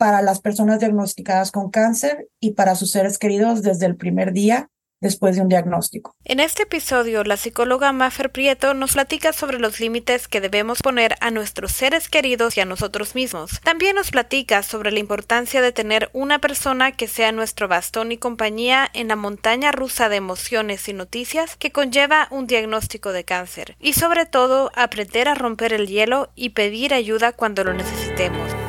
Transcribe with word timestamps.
para 0.00 0.22
las 0.22 0.40
personas 0.40 0.80
diagnosticadas 0.80 1.52
con 1.52 1.70
cáncer 1.70 2.26
y 2.40 2.52
para 2.52 2.74
sus 2.74 2.90
seres 2.90 3.18
queridos 3.18 3.60
desde 3.60 3.84
el 3.84 3.96
primer 3.96 4.32
día 4.32 4.70
después 5.02 5.36
de 5.36 5.42
un 5.42 5.50
diagnóstico. 5.50 6.14
En 6.24 6.40
este 6.40 6.62
episodio, 6.62 7.22
la 7.22 7.36
psicóloga 7.36 7.92
Maffer 7.92 8.32
Prieto 8.32 8.72
nos 8.72 8.94
platica 8.94 9.34
sobre 9.34 9.58
los 9.58 9.78
límites 9.78 10.26
que 10.26 10.40
debemos 10.40 10.80
poner 10.80 11.16
a 11.20 11.30
nuestros 11.30 11.72
seres 11.72 12.08
queridos 12.08 12.56
y 12.56 12.62
a 12.62 12.64
nosotros 12.64 13.14
mismos. 13.14 13.60
También 13.62 13.94
nos 13.94 14.10
platica 14.10 14.62
sobre 14.62 14.90
la 14.90 15.00
importancia 15.00 15.60
de 15.60 15.72
tener 15.72 16.08
una 16.14 16.38
persona 16.38 16.92
que 16.92 17.06
sea 17.06 17.30
nuestro 17.30 17.68
bastón 17.68 18.10
y 18.10 18.16
compañía 18.16 18.88
en 18.94 19.08
la 19.08 19.16
montaña 19.16 19.70
rusa 19.70 20.08
de 20.08 20.16
emociones 20.16 20.88
y 20.88 20.94
noticias 20.94 21.56
que 21.56 21.72
conlleva 21.72 22.26
un 22.30 22.46
diagnóstico 22.46 23.12
de 23.12 23.24
cáncer. 23.24 23.76
Y 23.80 23.92
sobre 23.92 24.24
todo, 24.24 24.70
aprender 24.74 25.28
a 25.28 25.34
romper 25.34 25.74
el 25.74 25.88
hielo 25.88 26.30
y 26.36 26.50
pedir 26.50 26.94
ayuda 26.94 27.32
cuando 27.32 27.64
lo 27.64 27.74
necesitemos. 27.74 28.59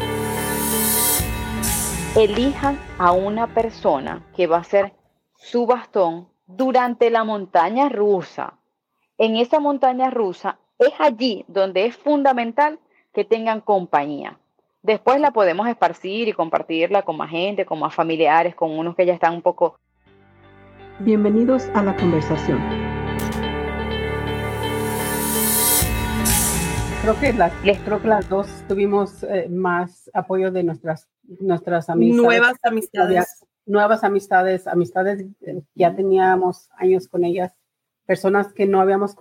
Elijan 2.16 2.78
a 2.98 3.14
una 3.14 3.48
persona 3.48 4.22
que 4.36 4.46
va 4.46 4.58
a 4.58 4.64
ser 4.66 4.92
su 5.34 5.66
bastón 5.66 6.28
durante 6.46 7.10
la 7.10 7.24
montaña 7.24 7.88
rusa. 7.88 8.56
En 9.18 9.38
esa 9.38 9.62
montaña 9.62 10.10
rusa 10.10 10.60
es 10.78 10.92
allí 11.00 11.46
donde 11.48 11.86
es 11.86 11.96
fundamental 11.96 12.80
que 13.14 13.24
tengan 13.24 13.62
compañía. 13.62 14.38
Después 14.82 15.22
la 15.22 15.32
podemos 15.32 15.70
esparcir 15.70 16.28
y 16.28 16.34
compartirla 16.34 17.04
con 17.04 17.16
más 17.16 17.30
gente, 17.30 17.66
con 17.66 17.80
más 17.80 17.96
familiares, 17.96 18.56
con 18.56 18.78
unos 18.78 18.94
que 18.98 19.06
ya 19.06 19.14
están 19.14 19.36
un 19.36 19.42
poco... 19.42 19.80
Bienvenidos 21.00 21.70
a 21.74 21.82
la 21.82 21.96
conversación. 21.96 23.01
Creo 27.02 27.20
que 27.20 27.34
las, 27.34 27.52
creo 27.62 28.02
que 28.02 28.08
las 28.08 28.30
dos 28.30 28.48
tuvimos 28.68 29.24
eh, 29.24 29.48
más 29.50 30.10
apoyo 30.14 30.52
de 30.52 30.64
nuestras, 30.64 31.10
nuestras 31.40 31.90
amistades. 31.90 32.24
Nuevas 32.24 32.58
amistades 32.64 33.46
nuevas 33.66 34.04
amistades, 34.04 34.68
amistades 34.68 35.26
eh, 35.42 35.62
ya 35.76 35.96
teníamos 35.96 36.70
años 36.78 37.08
con 37.08 37.24
ellas, 37.24 37.54
personas 38.06 38.54
que 38.54 38.66
no 38.66 38.82
habíamos 38.82 39.16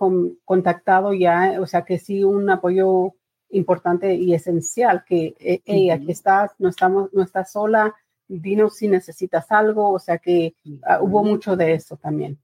contactado 0.45 1.13
ya, 1.13 1.57
o 1.61 1.65
sea 1.65 1.83
que 1.83 1.99
sí 1.99 2.23
un 2.23 2.49
apoyo 2.49 3.13
importante 3.49 4.15
y 4.15 4.33
esencial, 4.33 5.03
que 5.05 5.35
ella 5.65 5.95
aquí 5.95 6.11
estás, 6.11 6.51
no 6.57 6.69
estamos, 6.69 7.13
no 7.13 7.21
estás 7.21 7.51
sola, 7.51 7.95
dinos 8.27 8.77
si 8.77 8.87
necesitas 8.87 9.51
algo, 9.51 9.91
o 9.91 9.99
sea 9.99 10.17
que 10.17 10.55
ah, 10.83 10.99
hubo 11.01 11.23
mucho 11.23 11.55
de 11.55 11.73
eso 11.73 11.97
también. 11.97 12.39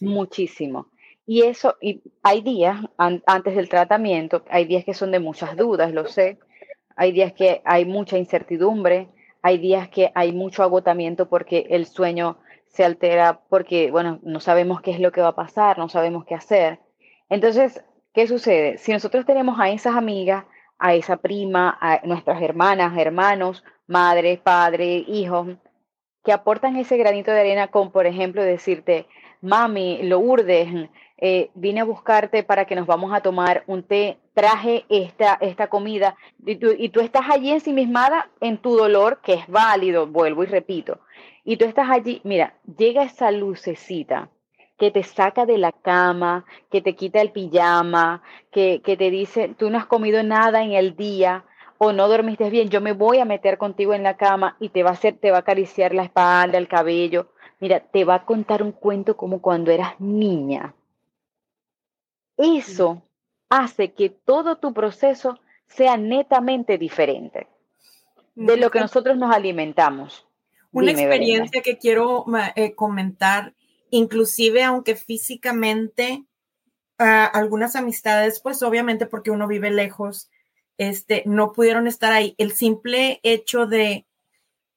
Muchísimo. 0.00 0.88
Y 1.26 1.42
eso, 1.42 1.76
y 1.80 2.02
hay 2.22 2.40
días 2.40 2.80
antes 2.96 3.56
del 3.56 3.68
tratamiento, 3.68 4.44
hay 4.48 4.64
días 4.64 4.84
que 4.84 4.94
son 4.94 5.10
de 5.10 5.18
muchas 5.18 5.56
dudas, 5.56 5.92
lo 5.92 6.06
sé, 6.06 6.38
hay 6.96 7.10
días 7.10 7.32
que 7.32 7.62
hay 7.64 7.84
mucha 7.84 8.16
incertidumbre, 8.16 9.08
hay 9.42 9.58
días 9.58 9.88
que 9.88 10.12
hay 10.14 10.32
mucho 10.32 10.62
agotamiento 10.62 11.28
porque 11.28 11.66
el 11.70 11.86
sueño 11.86 12.38
se 12.68 12.84
altera 12.84 13.40
porque, 13.48 13.90
bueno, 13.90 14.20
no 14.22 14.38
sabemos 14.38 14.80
qué 14.80 14.92
es 14.92 15.00
lo 15.00 15.10
que 15.10 15.20
va 15.20 15.28
a 15.28 15.34
pasar, 15.36 15.78
no 15.78 15.88
sabemos 15.88 16.24
qué 16.24 16.34
hacer. 16.34 16.80
Entonces, 17.28 17.82
¿qué 18.12 18.26
sucede? 18.28 18.78
Si 18.78 18.92
nosotros 18.92 19.26
tenemos 19.26 19.58
a 19.58 19.70
esas 19.70 19.96
amigas, 19.96 20.44
a 20.78 20.94
esa 20.94 21.16
prima, 21.16 21.76
a 21.80 22.00
nuestras 22.04 22.40
hermanas, 22.40 22.96
hermanos, 22.98 23.64
madres, 23.86 24.38
padres, 24.38 25.04
hijos, 25.08 25.48
que 26.24 26.32
aportan 26.32 26.76
ese 26.76 26.96
granito 26.96 27.30
de 27.30 27.40
arena 27.40 27.68
con, 27.68 27.90
por 27.90 28.06
ejemplo, 28.06 28.42
decirte, 28.42 29.06
mami, 29.40 30.02
lo 30.02 30.18
urdes, 30.18 30.68
eh, 31.18 31.50
vine 31.54 31.80
a 31.80 31.84
buscarte 31.84 32.42
para 32.42 32.66
que 32.66 32.74
nos 32.74 32.86
vamos 32.86 33.12
a 33.14 33.20
tomar 33.20 33.64
un 33.66 33.82
té, 33.82 34.18
traje 34.34 34.84
esta, 34.88 35.34
esta 35.40 35.68
comida 35.68 36.16
y 36.44 36.56
tú, 36.56 36.74
y 36.76 36.90
tú 36.90 37.00
estás 37.00 37.24
allí 37.30 37.50
ensimismada 37.50 38.28
en 38.40 38.58
tu 38.58 38.76
dolor, 38.76 39.20
que 39.22 39.34
es 39.34 39.46
válido, 39.48 40.06
vuelvo 40.06 40.42
y 40.42 40.46
repito, 40.46 41.00
y 41.44 41.56
tú 41.56 41.64
estás 41.64 41.88
allí, 41.90 42.20
mira, 42.24 42.54
llega 42.76 43.02
esa 43.02 43.30
lucecita 43.30 44.30
que 44.78 44.90
te 44.90 45.02
saca 45.02 45.46
de 45.46 45.56
la 45.56 45.72
cama, 45.72 46.44
que 46.70 46.82
te 46.82 46.94
quita 46.94 47.22
el 47.22 47.32
pijama, 47.32 48.22
que, 48.50 48.82
que 48.84 48.96
te 48.96 49.10
dice, 49.10 49.54
tú 49.56 49.70
no 49.70 49.78
has 49.78 49.86
comido 49.86 50.22
nada 50.22 50.62
en 50.62 50.72
el 50.72 50.96
día, 50.96 51.44
o 51.78 51.92
no 51.92 52.08
dormiste 52.08 52.50
bien, 52.50 52.68
yo 52.68 52.80
me 52.80 52.92
voy 52.92 53.18
a 53.18 53.24
meter 53.24 53.58
contigo 53.58 53.94
en 53.94 54.02
la 54.02 54.16
cama 54.16 54.56
y 54.60 54.70
te 54.70 54.82
va 54.82 54.90
a 54.90 54.92
hacer, 54.94 55.16
te 55.18 55.30
va 55.30 55.38
a 55.38 55.40
acariciar 55.40 55.94
la 55.94 56.04
espalda, 56.04 56.58
el 56.58 56.68
cabello. 56.68 57.28
Mira, 57.60 57.80
te 57.80 58.04
va 58.04 58.16
a 58.16 58.24
contar 58.24 58.62
un 58.62 58.72
cuento 58.72 59.16
como 59.16 59.40
cuando 59.40 59.70
eras 59.70 59.98
niña. 59.98 60.74
Eso 62.36 63.02
hace 63.48 63.92
que 63.92 64.10
todo 64.10 64.56
tu 64.56 64.72
proceso 64.74 65.38
sea 65.66 65.96
netamente 65.96 66.78
diferente 66.78 67.48
de 68.34 68.56
lo 68.56 68.70
que 68.70 68.80
nosotros 68.80 69.16
nos 69.16 69.34
alimentamos. 69.34 70.26
Una 70.70 70.90
experiencia 70.90 71.62
que 71.62 71.78
quiero 71.78 72.26
eh, 72.54 72.74
comentar, 72.74 73.54
inclusive 73.90 74.62
aunque 74.62 74.94
físicamente 74.94 76.26
ah, 76.98 77.24
algunas 77.24 77.76
amistades, 77.76 78.40
pues 78.40 78.62
obviamente 78.62 79.06
porque 79.06 79.30
uno 79.30 79.46
vive 79.46 79.70
lejos, 79.70 80.30
este, 80.76 81.22
no 81.24 81.52
pudieron 81.52 81.86
estar 81.86 82.12
ahí. 82.12 82.34
El 82.36 82.52
simple 82.52 83.20
hecho 83.22 83.66
de 83.66 84.06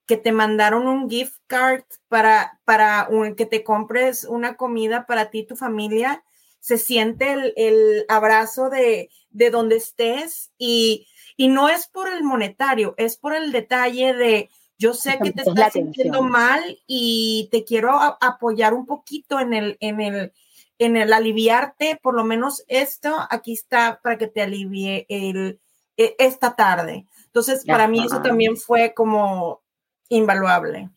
que 0.06 0.16
te 0.18 0.32
mandaron 0.32 0.88
un 0.88 1.10
gift 1.10 1.36
card 1.48 1.84
para, 2.08 2.60
para 2.64 3.10
que 3.36 3.46
te 3.46 3.64
compres 3.64 4.24
una 4.24 4.56
comida 4.56 5.06
para 5.06 5.30
ti 5.30 5.40
y 5.40 5.48
tu 5.48 5.56
familia, 5.56 6.24
se 6.60 6.78
siente 6.78 7.54
el, 7.56 8.06
abrazo 8.08 8.70
de, 8.70 9.10
de, 9.30 9.50
donde 9.50 9.78
estés 9.78 10.52
y, 10.58 11.08
y, 11.38 11.48
no 11.48 11.70
es 11.70 11.88
por 11.88 12.10
el 12.10 12.24
monetario, 12.24 12.96
es 12.98 13.18
por 13.18 13.36
el 13.36 13.52
detalle 13.52 14.14
de 14.14 14.50
yo 14.80 14.94
sé 14.94 15.20
que 15.22 15.34
te 15.34 15.42
estás 15.42 15.74
sintiendo 15.74 16.22
mal 16.22 16.80
y 16.88 17.50
te 17.52 17.66
quiero 17.66 17.92
apoyar 18.00 18.74
un 18.74 18.86
poquito 18.86 19.40
en 19.42 19.54
el, 19.54 19.78
en 19.82 20.00
el, 20.00 20.32
en 20.78 20.96
el 20.96 21.12
aliviarte, 21.12 22.00
por 22.02 22.16
lo 22.16 22.24
menos 22.24 22.64
esto 22.70 23.14
aquí 23.30 23.52
está 23.52 24.00
para 24.02 24.18
que 24.18 24.28
te 24.28 24.42
alivie 24.42 25.06
el, 25.10 25.60
e, 25.98 26.16
esta 26.18 26.56
tarde. 26.56 27.06
Entonces, 27.26 27.66
para 27.66 27.90
mí 27.90 28.06
eso 28.06 28.22
también 28.22 28.56
fue 28.56 28.94
como 28.94 29.62
invaluable. 30.08 30.90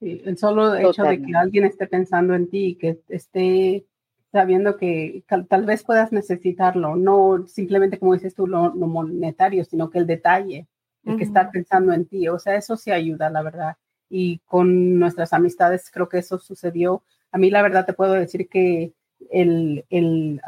Sí, 0.00 0.20
el 0.24 0.36
solo 0.36 0.74
hecho 0.74 1.02
de 1.02 1.22
que 1.22 1.34
alguien 1.34 1.64
esté 1.64 1.86
pensando 1.86 2.34
en 2.34 2.48
ti, 2.48 2.76
que 2.78 3.00
esté 3.08 3.86
sabiendo 4.32 4.76
que 4.76 5.24
tal, 5.48 5.64
vez 5.64 5.82
puedas 5.82 6.12
necesitarlo, 6.12 6.96
no 6.96 7.46
simplemente 7.48 7.98
como 7.98 8.14
dices 8.14 8.34
tú, 8.34 8.46
lo, 8.46 8.72
monetario, 8.72 9.64
sino 9.64 9.90
que 9.90 9.98
el 9.98 10.06
detalle, 10.06 10.66
el 11.04 11.16
que 11.16 11.24
estar 11.24 11.50
pensando 11.50 11.92
en 11.92 12.06
ti, 12.06 12.28
o 12.28 12.38
sea, 12.38 12.56
eso 12.56 12.76
sí 12.76 12.90
ayuda, 12.90 13.30
la 13.30 13.42
verdad. 13.42 13.76
Y 14.08 14.38
con 14.46 14.98
nuestras 14.98 15.32
amistades 15.32 15.90
creo 15.90 16.08
que 16.08 16.18
eso 16.18 16.38
sucedió. 16.38 17.02
A 17.32 17.38
mí 17.38 17.50
la 17.50 17.62
verdad 17.62 17.86
te 17.86 17.92
puedo 17.92 18.12
decir 18.12 18.48
que 18.48 18.92
el, 19.30 19.84
el, 19.88 20.40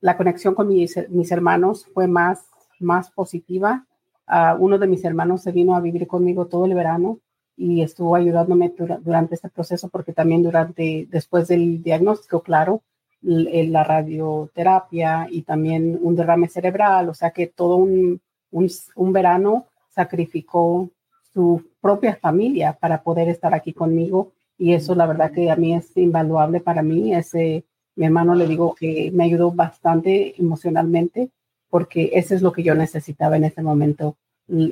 la 0.00 0.16
conexión 0.16 0.54
con 0.54 0.68
mis, 0.68 0.96
mis, 1.10 1.30
hermanos 1.30 1.86
fue 1.92 2.06
más, 2.08 2.46
más 2.78 3.10
positiva. 3.10 3.86
Uh, 4.26 4.56
uno 4.58 4.78
de 4.78 4.86
mis 4.86 5.04
hermanos 5.04 5.42
se 5.42 5.52
vino 5.52 5.74
a 5.74 5.80
vivir 5.80 6.06
conmigo 6.06 6.46
todo 6.46 6.66
el 6.66 6.74
verano 6.74 7.18
y 7.60 7.82
estuvo 7.82 8.16
ayudándome 8.16 8.72
durante 9.02 9.34
este 9.34 9.50
proceso 9.50 9.90
porque 9.90 10.14
también 10.14 10.42
durante, 10.42 11.06
después 11.10 11.46
del 11.48 11.82
diagnóstico, 11.82 12.40
claro, 12.42 12.82
la 13.20 13.84
radioterapia 13.84 15.26
y 15.30 15.42
también 15.42 15.98
un 16.00 16.16
derrame 16.16 16.48
cerebral, 16.48 17.10
o 17.10 17.14
sea 17.14 17.32
que 17.32 17.48
todo 17.48 17.76
un, 17.76 18.22
un, 18.50 19.12
verano 19.12 19.66
sacrificó 19.90 20.88
su 21.34 21.62
propia 21.82 22.16
familia 22.16 22.78
para 22.80 23.02
poder 23.02 23.28
estar 23.28 23.52
aquí 23.52 23.74
conmigo 23.74 24.32
y 24.56 24.72
eso 24.72 24.94
la 24.94 25.06
verdad 25.06 25.30
que 25.30 25.50
a 25.50 25.56
mí 25.56 25.74
es 25.74 25.94
invaluable 25.98 26.60
para 26.60 26.82
mí. 26.82 27.14
Ese, 27.14 27.66
mi 27.94 28.06
hermano 28.06 28.34
le 28.34 28.46
digo 28.46 28.74
que 28.74 29.10
me 29.12 29.24
ayudó 29.24 29.52
bastante 29.52 30.34
emocionalmente 30.40 31.28
porque 31.68 32.12
eso 32.14 32.34
es 32.34 32.40
lo 32.40 32.52
que 32.52 32.62
yo 32.62 32.74
necesitaba 32.74 33.36
en 33.36 33.44
ese 33.44 33.60
momento 33.60 34.16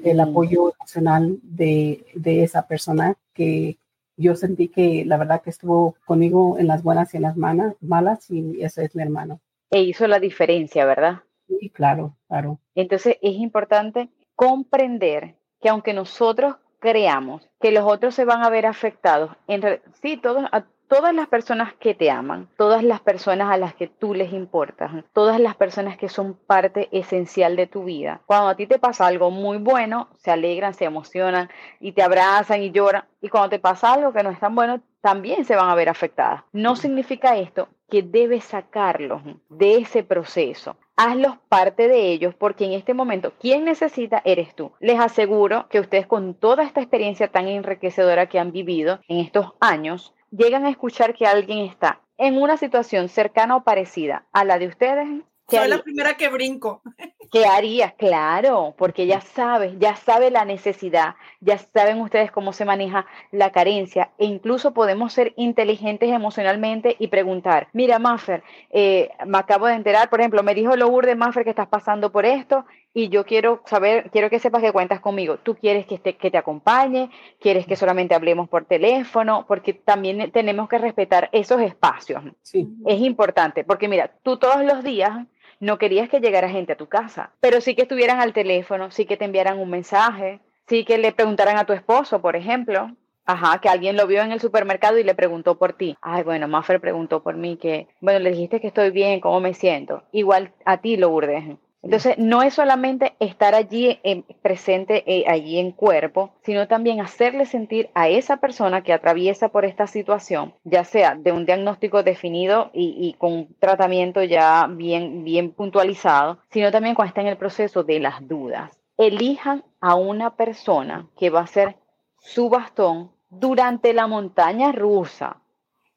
el 0.05 0.21
apoyo 0.21 0.73
emocional 0.75 1.39
de, 1.43 2.05
de, 2.15 2.43
esa 2.43 2.67
persona 2.67 3.17
que 3.33 3.79
yo 4.17 4.35
sentí 4.35 4.69
que 4.69 5.05
la 5.07 5.17
verdad 5.17 5.43
que 5.43 5.51
estuvo 5.51 5.95
conmigo 6.05 6.59
en 6.59 6.67
las 6.67 6.83
buenas 6.83 7.15
y 7.15 7.19
en 7.19 7.23
las 7.23 7.37
malas 7.37 8.31
y 8.31 8.63
ese 8.63 8.85
es 8.85 8.95
mi 8.95 9.03
hermano. 9.03 9.41
E 9.71 9.83
hizo 9.83 10.07
la 10.07 10.19
diferencia, 10.19 10.85
¿verdad? 10.85 11.23
Sí, 11.47 11.71
claro, 11.71 12.17
claro. 12.27 12.59
Entonces 12.75 13.17
es 13.23 13.35
importante 13.35 14.09
comprender 14.35 15.37
que 15.61 15.69
aunque 15.69 15.95
nosotros 15.95 16.57
creamos 16.81 17.49
que 17.61 17.73
los 17.73 17.85
otros 17.85 18.15
se 18.15 18.25
van 18.25 18.43
a 18.43 18.51
ver 18.51 18.67
afectados, 18.67 19.31
en 19.47 19.81
sí, 20.01 20.17
todos, 20.17 20.45
todas 20.89 21.15
las 21.15 21.29
personas 21.29 21.75
que 21.75 21.95
te 21.95 22.11
aman, 22.11 22.49
todas 22.57 22.83
las 22.83 23.01
personas 23.01 23.53
a 23.53 23.57
las 23.57 23.75
que 23.75 23.87
tú 23.87 24.15
les 24.15 24.33
importas, 24.33 24.91
todas 25.13 25.39
las 25.39 25.55
personas 25.55 25.97
que 25.97 26.09
son 26.09 26.35
parte 26.35 26.89
esencial 26.93 27.57
de 27.57 27.67
tu 27.67 27.85
vida. 27.85 28.23
Cuando 28.27 28.49
a 28.49 28.57
ti 28.57 28.67
te 28.67 28.79
pasa 28.79 29.07
algo 29.07 29.31
muy 29.31 29.59
bueno, 29.59 30.09
se 30.17 30.31
alegran, 30.31 30.75
se 30.75 30.87
emocionan 30.87 31.51
y 31.79 31.93
te 31.93 32.03
abrazan 32.03 32.63
y 32.63 32.71
lloran. 32.71 33.05
Y 33.21 33.29
cuando 33.29 33.51
te 33.51 33.59
pasa 33.59 33.93
algo 33.93 34.13
que 34.13 34.23
no 34.23 34.31
es 34.31 34.41
tan 34.41 34.55
bueno, 34.55 34.81
también 35.01 35.45
se 35.45 35.57
van 35.57 35.69
a 35.71 35.75
ver 35.75 35.89
afectadas. 35.89 36.43
No 36.53 36.75
significa 36.75 37.37
esto 37.37 37.69
que 37.89 38.03
debes 38.03 38.45
sacarlos 38.45 39.23
de 39.49 39.77
ese 39.79 40.03
proceso. 40.03 40.77
Hazlos 40.97 41.37
parte 41.49 41.89
de 41.89 42.11
ellos 42.11 42.35
porque 42.35 42.65
en 42.65 42.73
este 42.73 42.93
momento 42.93 43.33
quien 43.41 43.65
necesita 43.65 44.21
eres 44.25 44.55
tú. 44.55 44.73
Les 44.81 44.99
aseguro 44.99 45.69
que 45.69 45.81
ustedes 45.81 46.07
con 46.07 46.35
toda 46.35 46.65
esta 46.65 46.81
experiencia 46.81 47.29
tan 47.29 47.49
enriquecedora 47.49 48.27
que 48.27 48.39
han 48.39 48.53
vivido 48.53 49.01
en 49.09 49.19
estos 49.19 49.53
años, 49.61 50.13
llegan 50.31 50.65
a 50.65 50.71
escuchar 50.71 51.15
que 51.15 51.27
alguien 51.27 51.67
está 51.67 52.01
en 52.17 52.37
una 52.37 52.57
situación 52.57 53.09
cercana 53.09 53.57
o 53.57 53.65
parecida 53.65 54.27
a 54.33 54.45
la 54.45 54.59
de 54.59 54.69
ustedes, 54.69 55.07
soy 55.49 55.69
la 55.69 55.83
primera 55.83 56.17
que 56.17 56.29
brinco. 56.29 56.83
¿Qué 57.31 57.45
harías? 57.45 57.93
Claro, 57.95 58.75
porque 58.79 59.07
ya 59.07 59.21
sabes, 59.21 59.75
ya 59.79 59.97
sabe 59.97 60.31
la 60.31 60.45
necesidad, 60.45 61.15
ya 61.41 61.59
saben 61.59 62.01
ustedes 62.01 62.31
cómo 62.31 62.53
se 62.53 62.65
maneja 62.65 63.07
la 63.33 63.53
carencia 63.53 64.11
e 64.19 64.25
incluso 64.25 64.73
podemos 64.73 65.13
ser 65.13 65.35
inteligentes 65.37 66.11
emocionalmente 66.11 66.97
y 66.99 67.09
preguntar, 67.09 67.69
mira 67.73 67.99
Maffer, 67.99 68.43
eh, 68.71 69.11
me 69.27 69.39
acabo 69.39 69.67
de 69.67 69.75
enterar, 69.75 70.09
por 70.09 70.21
ejemplo, 70.21 70.43
me 70.43 70.55
dijo 70.55 70.77
Lourdes 70.77 71.17
Maffer 71.17 71.45
que 71.45 71.51
estás 71.51 71.69
pasando 71.69 72.11
por 72.11 72.25
esto 72.25 72.65
y 72.95 73.11
yo 73.11 73.25
quiero 73.25 73.63
saber, 73.67 74.11
quiero 74.11 74.31
que 74.31 74.39
sepas 74.39 74.63
que 74.63 74.73
cuentas 74.73 75.01
conmigo. 75.01 75.37
Tú 75.37 75.55
quieres 75.55 75.87
que, 75.87 75.99
que 75.99 76.31
te 76.31 76.39
acompañe, 76.39 77.11
quieres 77.39 77.67
que 77.67 77.77
solamente 77.77 78.15
hablemos 78.15 78.49
por 78.49 78.65
teléfono, 78.65 79.45
porque 79.47 79.75
también 79.75 80.31
tenemos 80.33 80.69
que 80.69 80.79
respetar 80.79 81.29
esos 81.33 81.61
espacios. 81.61 82.23
Sí. 82.43 82.69
Es 82.87 83.01
importante, 83.01 83.65
porque 83.65 83.89
mira, 83.89 84.11
tú 84.23 84.39
todos 84.39 84.65
los 84.65 84.83
días 84.83 85.27
no 85.61 85.79
querías 85.79 86.09
que 86.09 86.21
llegara 86.21 86.49
gente 86.49 86.73
a 86.73 86.77
tu 86.77 86.87
casa, 86.87 87.31
pero 87.41 87.61
sí 87.61 87.75
que 87.75 87.83
estuvieran 87.83 88.21
al 88.21 88.33
teléfono, 88.33 88.91
sí 88.91 89.07
que 89.07 89.17
te 89.17 89.25
enviaran 89.25 89.59
un 89.59 89.71
mensaje, 89.71 90.41
sí 90.67 90.85
que 90.85 90.99
le 90.99 91.13
preguntaran 91.13 91.57
a 91.59 91.65
tu 91.65 91.73
esposo, 91.73 92.21
por 92.21 92.37
ejemplo. 92.37 92.91
Ajá, 93.31 93.61
que 93.61 93.69
alguien 93.69 93.95
lo 93.95 94.07
vio 94.07 94.23
en 94.23 94.33
el 94.33 94.41
supermercado 94.41 94.99
y 94.99 95.05
le 95.05 95.15
preguntó 95.15 95.59
por 95.59 95.75
ti. 95.75 95.99
Ay, 96.01 96.23
bueno, 96.23 96.49
Maffer 96.49 96.81
preguntó 96.81 97.23
por 97.23 97.37
mí 97.37 97.59
que, 97.59 97.87
bueno, 98.01 98.21
le 98.21 98.31
dijiste 98.31 98.59
que 98.59 98.69
estoy 98.69 98.91
bien, 98.91 99.21
cómo 99.21 99.39
me 99.39 99.53
siento. 99.53 100.03
Igual 100.13 100.53
a 100.65 100.79
ti, 100.79 100.97
lo 100.97 101.11
Lourdes. 101.11 101.59
Entonces, 101.81 102.19
no 102.19 102.43
es 102.43 102.55
solamente 102.55 103.15
estar 103.21 103.55
allí 103.55 104.01
presente 104.43 105.05
eh, 105.07 105.25
allí 105.29 105.61
en 105.61 105.71
cuerpo, 105.71 106.33
sino 106.43 106.67
también 106.67 107.01
hacerle 107.01 107.47
sentir 107.47 107.89
a 107.95 108.09
esa 108.09 108.39
persona 108.39 108.83
que 108.83 108.93
atraviesa 108.93 109.49
por 109.49 109.65
esta 109.65 109.87
situación, 109.87 110.55
ya 110.65 110.83
sea 110.83 111.15
de 111.15 111.31
un 111.31 111.47
diagnóstico 111.47 112.03
definido 112.03 112.71
y, 112.75 113.15
con 113.19 113.33
un 113.33 113.57
tratamiento 113.61 114.25
ya 114.25 114.67
bien, 114.69 115.23
bien 115.23 115.53
puntualizado, 115.53 116.39
sino 116.51 116.73
también 116.73 116.97
cuando 116.97 117.11
está 117.11 117.21
en 117.21 117.29
el 117.29 117.37
proceso 117.37 117.85
de 117.85 118.01
las 118.01 118.27
dudas. 118.27 118.77
Elijan 118.97 119.63
a 119.81 119.95
una 119.95 120.35
persona 120.35 121.07
que 121.17 121.31
va 121.31 121.43
a 121.43 121.47
ser 121.47 121.77
su 122.19 122.49
bastón 122.49 123.13
durante 123.31 123.95
la 123.95 124.09
montaña 124.09 124.73
rusa. 124.73 125.37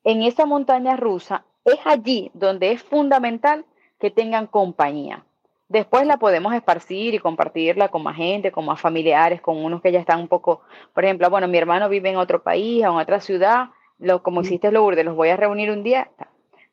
En 0.04 0.22
esa 0.22 0.46
montaña 0.46 0.96
rusa 0.96 1.44
es 1.66 1.80
allí 1.86 2.30
donde 2.36 2.72
es 2.72 2.84
fundamental 2.84 3.66
que 4.00 4.12
tengan 4.12 4.46
compañía 4.46 5.26
Después 5.72 6.06
la 6.06 6.18
podemos 6.18 6.54
esparcir 6.54 7.14
y 7.14 7.20
compartirla 7.20 7.88
con 7.88 8.04
más 8.04 8.18
gente, 8.18 8.52
con 8.52 8.66
más 8.66 8.82
familiares, 8.82 9.40
con 9.40 9.64
unos 9.64 9.82
que 9.82 9.94
ya 9.94 10.02
están 10.02 10.20
un 10.20 10.28
poco, 10.28 10.64
por 10.94 11.06
ejemplo, 11.06 11.30
bueno, 11.30 11.48
mi 11.48 11.58
hermano 11.58 11.88
vive 11.88 12.10
en 12.10 12.18
otro 12.18 12.44
país, 12.44 12.84
en 12.84 12.90
otra 12.90 13.22
ciudad, 13.22 13.70
lo, 13.98 14.22
como 14.22 14.42
hiciste 14.42 14.70
Lourdes, 14.70 15.06
los 15.06 15.16
voy 15.16 15.30
a 15.30 15.38
reunir 15.38 15.72
un 15.72 15.82
día. 15.82 16.12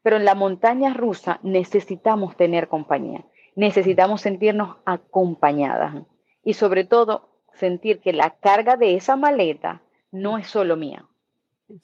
Pero 0.03 0.17
en 0.17 0.25
la 0.25 0.35
montaña 0.35 0.95
rusa 0.95 1.39
necesitamos 1.45 2.37
tener 2.37 2.67
compañía, 2.67 3.25
necesitamos 3.55 4.21
sentirnos 4.23 4.79
acompañadas 4.85 5.94
y 6.43 6.55
sobre 6.55 6.83
todo 6.83 7.29
sentir 7.53 8.01
que 8.01 8.12
la 8.12 8.31
carga 8.31 8.77
de 8.77 8.97
esa 8.97 9.15
maleta 9.15 9.81
no 10.11 10.39
es 10.39 10.49
solo 10.49 10.77
mía, 10.77 11.05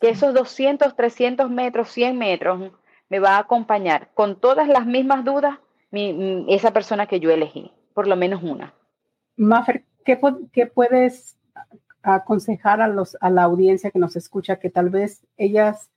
que 0.01 0.09
esos 0.09 0.35
200, 0.35 0.97
300 0.97 1.49
metros, 1.49 1.91
100 1.91 2.19
metros 2.19 2.73
me 3.09 3.21
va 3.21 3.37
a 3.37 3.39
acompañar 3.39 4.11
con 4.15 4.41
todas 4.41 4.67
las 4.67 4.85
mismas 4.85 5.25
dudas 5.25 5.61
esa 6.49 6.73
persona 6.73 7.07
que 7.07 7.21
yo 7.21 7.31
elegí, 7.31 7.73
por 7.95 8.07
lo 8.07 8.17
menos 8.17 8.43
una. 8.43 8.75
Maffer, 9.37 9.85
¿qué, 10.05 10.19
¿qué, 10.53 10.67
puedes 10.67 11.37
aconsejar 12.03 12.81
a, 12.81 12.89
los, 12.89 13.17
a 13.21 13.31
la 13.31 13.43
audiencia 13.43 13.91
que 13.91 13.99
nos 13.99 14.17
escucha 14.17 14.57
que 14.57 14.71
tal 14.71 14.91
vez 14.91 15.27
ellas 15.37 15.91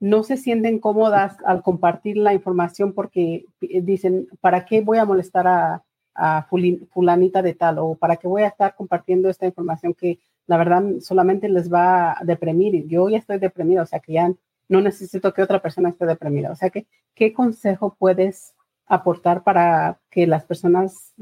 no 0.00 0.24
se 0.24 0.36
sienten 0.36 0.80
cómodas 0.80 1.36
al 1.46 1.62
compartir 1.62 2.16
la 2.16 2.34
información 2.34 2.92
porque 2.92 3.46
dicen, 3.60 4.26
¿para 4.40 4.64
qué 4.64 4.80
voy 4.80 4.98
a 4.98 5.04
molestar 5.04 5.46
a, 5.46 5.84
a 6.14 6.46
fulanita 6.90 7.42
de 7.42 7.54
tal? 7.54 7.78
¿O 7.78 7.94
para 7.94 8.16
qué 8.16 8.26
voy 8.26 8.42
a 8.42 8.48
estar 8.48 8.74
compartiendo 8.74 9.28
esta 9.28 9.46
información 9.46 9.94
que 9.94 10.18
la 10.46 10.56
verdad 10.56 10.82
solamente 11.00 11.48
les 11.48 11.72
va 11.72 12.18
a 12.18 12.24
deprimir? 12.24 12.86
Yo 12.88 13.08
ya 13.08 13.18
estoy 13.18 13.38
deprimida, 13.38 13.82
o 13.82 13.86
sea 13.86 14.00
que 14.00 14.14
ya 14.14 14.32
no 14.68 14.80
necesito 14.80 15.32
que 15.32 15.42
otra 15.42 15.62
persona 15.62 15.90
esté 15.90 16.06
deprimida. 16.06 16.50
O 16.50 16.56
sea 16.56 16.70
que, 16.70 16.86
¿qué 17.14 17.32
consejo 17.32 17.94
puedes 17.98 18.54
aportar 18.92 19.42
para 19.42 19.98
que 20.10 20.26
las 20.26 20.44
personas 20.44 21.14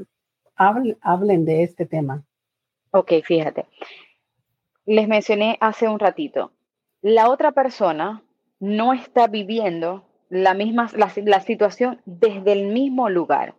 hablen, 0.55 1.45
de 1.45 1.63
este 1.63 1.85
tema? 1.85 2.23
Ok, 2.91 3.13
fíjate. 3.23 3.65
Les 4.85 5.07
mencioné 5.07 5.57
hace 5.61 5.87
un 5.87 5.97
ratito, 5.97 6.51
la 7.01 7.29
otra 7.29 7.53
persona 7.53 8.23
no 8.59 8.93
está 8.93 9.27
viviendo 9.27 10.03
la 10.29 10.53
misma 10.53 10.89
la, 10.95 11.39
situación 11.39 12.01
desde 12.05 12.51
el 12.51 12.67
mismo 12.67 13.09
lugar. 13.09 13.55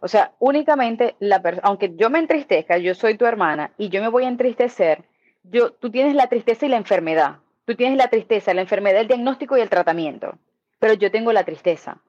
O 0.00 0.08
sea, 0.08 0.32
únicamente 0.38 1.16
la 1.18 1.42
aunque 1.62 1.96
yo 1.96 2.10
me 2.10 2.18
entristezca, 2.18 2.76
yo 2.76 2.94
soy 2.94 3.16
tu 3.16 3.24
hermana 3.24 3.72
y 3.78 3.88
yo 3.88 4.02
me 4.02 4.08
voy 4.08 4.24
a 4.24 4.28
entristecer, 4.28 5.04
yo, 5.42 5.72
tú 5.72 5.90
tienes 5.90 6.14
la 6.14 6.28
tristeza 6.28 6.66
y 6.66 6.68
la 6.68 6.76
enfermedad. 6.76 7.38
Tú 7.64 7.74
tienes 7.74 7.96
la 7.96 8.08
tristeza, 8.08 8.54
la 8.54 8.62
enfermedad, 8.62 9.00
el 9.00 9.08
diagnóstico 9.08 9.56
y 9.56 9.60
el 9.60 9.70
tratamiento. 9.70 10.38
Pero 10.78 10.94
yo 10.94 11.10
tengo 11.10 11.32
la 11.32 11.44
tristeza 11.44 12.00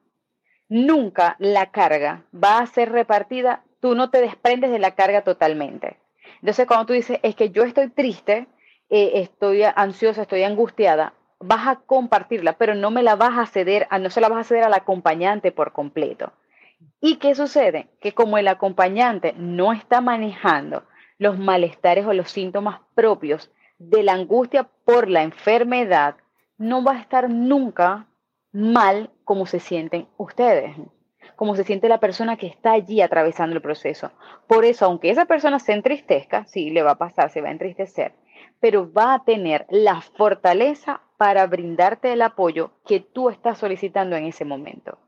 nunca 0.70 1.36
la 1.38 1.70
carga 1.70 2.22
va 2.32 2.60
a 2.60 2.66
ser 2.66 2.90
repartida, 2.90 3.64
tú 3.80 3.94
no 3.94 4.08
te 4.08 4.22
desprendes 4.22 4.70
de 4.70 4.78
la 4.78 4.94
carga 4.94 5.22
totalmente. 5.22 5.98
Entonces, 6.36 6.66
cuando 6.66 6.86
tú 6.86 6.92
dices, 6.94 7.18
es 7.22 7.34
que 7.34 7.50
yo 7.50 7.64
estoy 7.64 7.90
triste, 7.90 8.46
eh, 8.88 9.10
estoy 9.16 9.62
ansiosa, 9.62 10.22
estoy 10.22 10.44
angustiada, 10.44 11.12
vas 11.40 11.66
a 11.66 11.76
compartirla, 11.76 12.54
pero 12.54 12.74
no 12.74 12.90
me 12.90 13.02
la 13.02 13.16
vas 13.16 13.36
a 13.38 13.46
ceder, 13.46 13.88
no 14.00 14.08
se 14.08 14.20
la 14.20 14.28
vas 14.28 14.40
a 14.40 14.48
ceder 14.48 14.64
al 14.64 14.74
acompañante 14.74 15.52
por 15.52 15.72
completo. 15.72 16.32
¿Y 17.00 17.16
qué 17.16 17.34
sucede? 17.34 17.88
Que 18.00 18.12
como 18.12 18.38
el 18.38 18.48
acompañante 18.48 19.34
no 19.36 19.72
está 19.72 20.00
manejando 20.00 20.84
los 21.18 21.38
malestares 21.38 22.06
o 22.06 22.12
los 22.12 22.30
síntomas 22.30 22.80
propios 22.94 23.50
de 23.78 24.02
la 24.02 24.12
angustia 24.12 24.68
por 24.84 25.08
la 25.08 25.22
enfermedad, 25.22 26.16
no 26.58 26.84
va 26.84 26.92
a 26.92 27.00
estar 27.00 27.28
nunca 27.28 28.06
mal 28.52 29.10
como 29.24 29.46
se 29.46 29.60
sienten 29.60 30.08
ustedes, 30.16 30.76
como 31.36 31.56
se 31.56 31.64
siente 31.64 31.88
la 31.88 32.00
persona 32.00 32.36
que 32.36 32.46
está 32.46 32.72
allí 32.72 33.00
atravesando 33.00 33.54
el 33.54 33.62
proceso. 33.62 34.10
Por 34.46 34.64
eso, 34.64 34.86
aunque 34.86 35.10
esa 35.10 35.26
persona 35.26 35.58
se 35.58 35.72
entristezca, 35.72 36.44
sí, 36.46 36.70
le 36.70 36.82
va 36.82 36.92
a 36.92 36.98
pasar, 36.98 37.30
se 37.30 37.40
va 37.40 37.48
a 37.48 37.52
entristecer, 37.52 38.12
pero 38.60 38.92
va 38.92 39.14
a 39.14 39.24
tener 39.24 39.66
la 39.70 40.00
fortaleza 40.00 41.00
para 41.16 41.46
brindarte 41.46 42.12
el 42.12 42.22
apoyo 42.22 42.72
que 42.86 43.00
tú 43.00 43.30
estás 43.30 43.58
solicitando 43.58 44.16
en 44.16 44.24
ese 44.24 44.44
momento. 44.44 44.98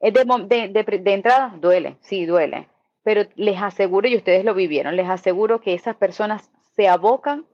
De, 0.00 1.12
entrada, 1.12 1.54
duele, 1.58 1.96
sí, 2.00 2.24
duele, 2.24 2.68
pero 3.02 3.22
les 3.34 3.60
aseguro, 3.60 4.06
y 4.06 4.16
ustedes 4.16 4.44
lo 4.44 4.54
vivieron, 4.54 4.94
les 4.94 5.08
aseguro 5.08 5.60
que 5.60 5.74
esas 5.74 5.96
personas 5.96 6.50
se 6.76 6.88
abocan 6.88 7.46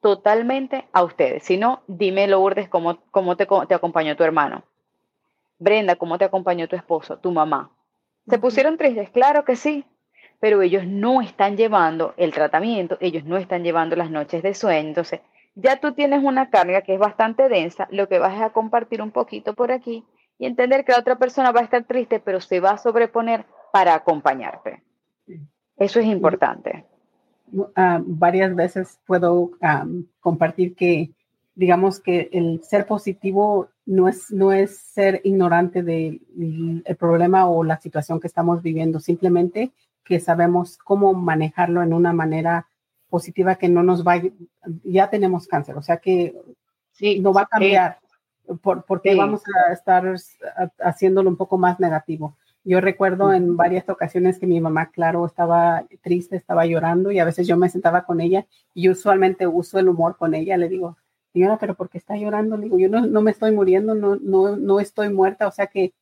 totalmente 0.00 0.88
a 0.92 1.04
ustedes. 1.04 1.44
Si 1.44 1.56
no, 1.56 1.82
dime, 1.86 2.26
Lourdes, 2.26 2.68
cómo, 2.68 2.98
cómo 3.12 3.36
te, 3.36 3.46
te 3.68 3.74
acompañó 3.74 4.16
tu 4.16 4.24
hermano. 4.24 4.64
Brenda, 5.62 5.94
¿cómo 5.94 6.18
te 6.18 6.24
acompañó 6.24 6.66
tu 6.66 6.74
esposo, 6.74 7.18
tu 7.18 7.30
mamá? 7.30 7.70
¿Se 8.26 8.38
pusieron 8.38 8.76
tristes? 8.76 9.10
Claro 9.10 9.44
que 9.44 9.54
sí, 9.54 9.84
pero 10.40 10.60
ellos 10.60 10.84
no 10.86 11.22
están 11.22 11.56
llevando 11.56 12.14
el 12.16 12.32
tratamiento, 12.32 12.98
ellos 13.00 13.24
no 13.24 13.36
están 13.36 13.62
llevando 13.62 13.94
las 13.94 14.10
noches 14.10 14.42
de 14.42 14.54
sueño. 14.54 14.88
Entonces, 14.88 15.20
ya 15.54 15.78
tú 15.78 15.92
tienes 15.92 16.24
una 16.24 16.50
carga 16.50 16.82
que 16.82 16.94
es 16.94 16.98
bastante 16.98 17.48
densa, 17.48 17.86
lo 17.92 18.08
que 18.08 18.18
vas 18.18 18.40
a 18.42 18.50
compartir 18.50 19.00
un 19.00 19.12
poquito 19.12 19.54
por 19.54 19.70
aquí 19.70 20.04
y 20.36 20.46
entender 20.46 20.84
que 20.84 20.92
la 20.92 20.98
otra 20.98 21.16
persona 21.16 21.52
va 21.52 21.60
a 21.60 21.64
estar 21.64 21.84
triste, 21.84 22.18
pero 22.18 22.40
se 22.40 22.58
va 22.58 22.72
a 22.72 22.78
sobreponer 22.78 23.44
para 23.72 23.94
acompañarte. 23.94 24.82
Eso 25.76 26.00
es 26.00 26.06
importante. 26.06 26.84
Ah, 27.76 28.00
varias 28.04 28.52
veces 28.56 28.98
puedo 29.06 29.52
compartir 30.18 30.74
que 30.74 31.12
digamos 31.54 32.00
que 32.00 32.30
el 32.32 32.62
ser 32.62 32.86
positivo 32.86 33.68
no 33.84 34.08
es, 34.08 34.30
no 34.30 34.52
es 34.52 34.78
ser 34.78 35.20
ignorante 35.24 35.82
del 35.82 36.20
problema 36.98 37.48
o 37.48 37.64
la 37.64 37.80
situación 37.80 38.20
que 38.20 38.26
estamos 38.26 38.62
viviendo, 38.62 39.00
simplemente 39.00 39.72
que 40.04 40.20
sabemos 40.20 40.78
cómo 40.78 41.14
manejarlo 41.14 41.82
en 41.82 41.92
una 41.92 42.12
manera 42.12 42.66
positiva 43.08 43.56
que 43.56 43.68
no 43.68 43.82
nos 43.82 44.06
va, 44.06 44.20
ya 44.84 45.10
tenemos 45.10 45.46
cáncer, 45.46 45.76
o 45.76 45.82
sea 45.82 45.98
que 45.98 46.34
sí, 46.92 47.20
no 47.20 47.32
va 47.32 47.42
a 47.42 47.46
cambiar. 47.46 47.98
Por, 48.60 48.84
porque 48.84 49.14
vamos 49.14 49.42
a 49.68 49.72
estar 49.72 50.04
haciéndolo 50.80 51.30
un 51.30 51.36
poco 51.36 51.58
más 51.58 51.78
negativo. 51.78 52.36
Yo 52.64 52.80
recuerdo 52.80 53.32
en 53.32 53.56
varias 53.56 53.88
ocasiones 53.88 54.38
que 54.38 54.46
mi 54.46 54.60
mamá, 54.60 54.90
claro, 54.90 55.24
estaba 55.26 55.84
triste, 56.00 56.36
estaba 56.36 56.66
llorando 56.66 57.10
y 57.10 57.18
a 57.18 57.24
veces 57.24 57.46
yo 57.46 57.56
me 57.56 57.68
sentaba 57.68 58.04
con 58.04 58.20
ella 58.20 58.46
y 58.74 58.88
usualmente 58.88 59.46
uso 59.46 59.78
el 59.78 59.88
humor 59.88 60.16
con 60.16 60.34
ella. 60.34 60.56
Le 60.56 60.68
digo, 60.68 60.96
señora, 61.32 61.58
pero 61.58 61.74
¿por 61.74 61.88
qué 61.88 61.98
está 61.98 62.16
llorando? 62.16 62.56
Le 62.56 62.64
digo, 62.64 62.78
yo 62.78 62.88
no, 62.88 63.06
no 63.06 63.22
me 63.22 63.30
estoy 63.30 63.52
muriendo, 63.52 63.94
no, 63.94 64.16
no, 64.16 64.56
no 64.56 64.80
estoy 64.80 65.08
muerta, 65.08 65.48
o 65.48 65.52
sea 65.52 65.66
que 65.66 65.92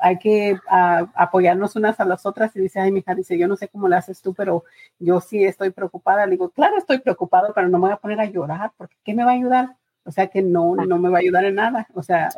hay 0.00 0.18
que 0.18 0.58
apoyarnos 0.68 1.76
unas 1.76 2.00
a 2.00 2.04
las 2.04 2.26
otras 2.26 2.54
y 2.56 2.60
dice, 2.60 2.80
ay, 2.80 2.92
mija, 2.92 3.14
dice, 3.14 3.38
yo 3.38 3.48
no 3.48 3.56
sé 3.56 3.68
cómo 3.68 3.88
le 3.88 3.96
haces 3.96 4.20
tú, 4.20 4.34
pero 4.34 4.64
yo 4.98 5.20
sí 5.20 5.44
estoy 5.44 5.70
preocupada. 5.70 6.26
Le 6.26 6.32
digo, 6.32 6.50
claro, 6.50 6.76
estoy 6.76 6.98
preocupado, 6.98 7.52
pero 7.54 7.68
no 7.68 7.78
me 7.78 7.86
voy 7.86 7.92
a 7.92 7.98
poner 7.98 8.20
a 8.20 8.24
llorar, 8.24 8.72
porque 8.76 8.96
¿qué 9.04 9.14
me 9.14 9.24
va 9.24 9.30
a 9.30 9.34
ayudar? 9.34 9.76
O 10.04 10.10
sea 10.10 10.28
que 10.28 10.42
no, 10.42 10.76
no 10.76 10.98
me 10.98 11.08
va 11.08 11.18
a 11.18 11.20
ayudar 11.20 11.44
en 11.44 11.56
nada. 11.56 11.88
O 11.94 12.02
sea, 12.02 12.30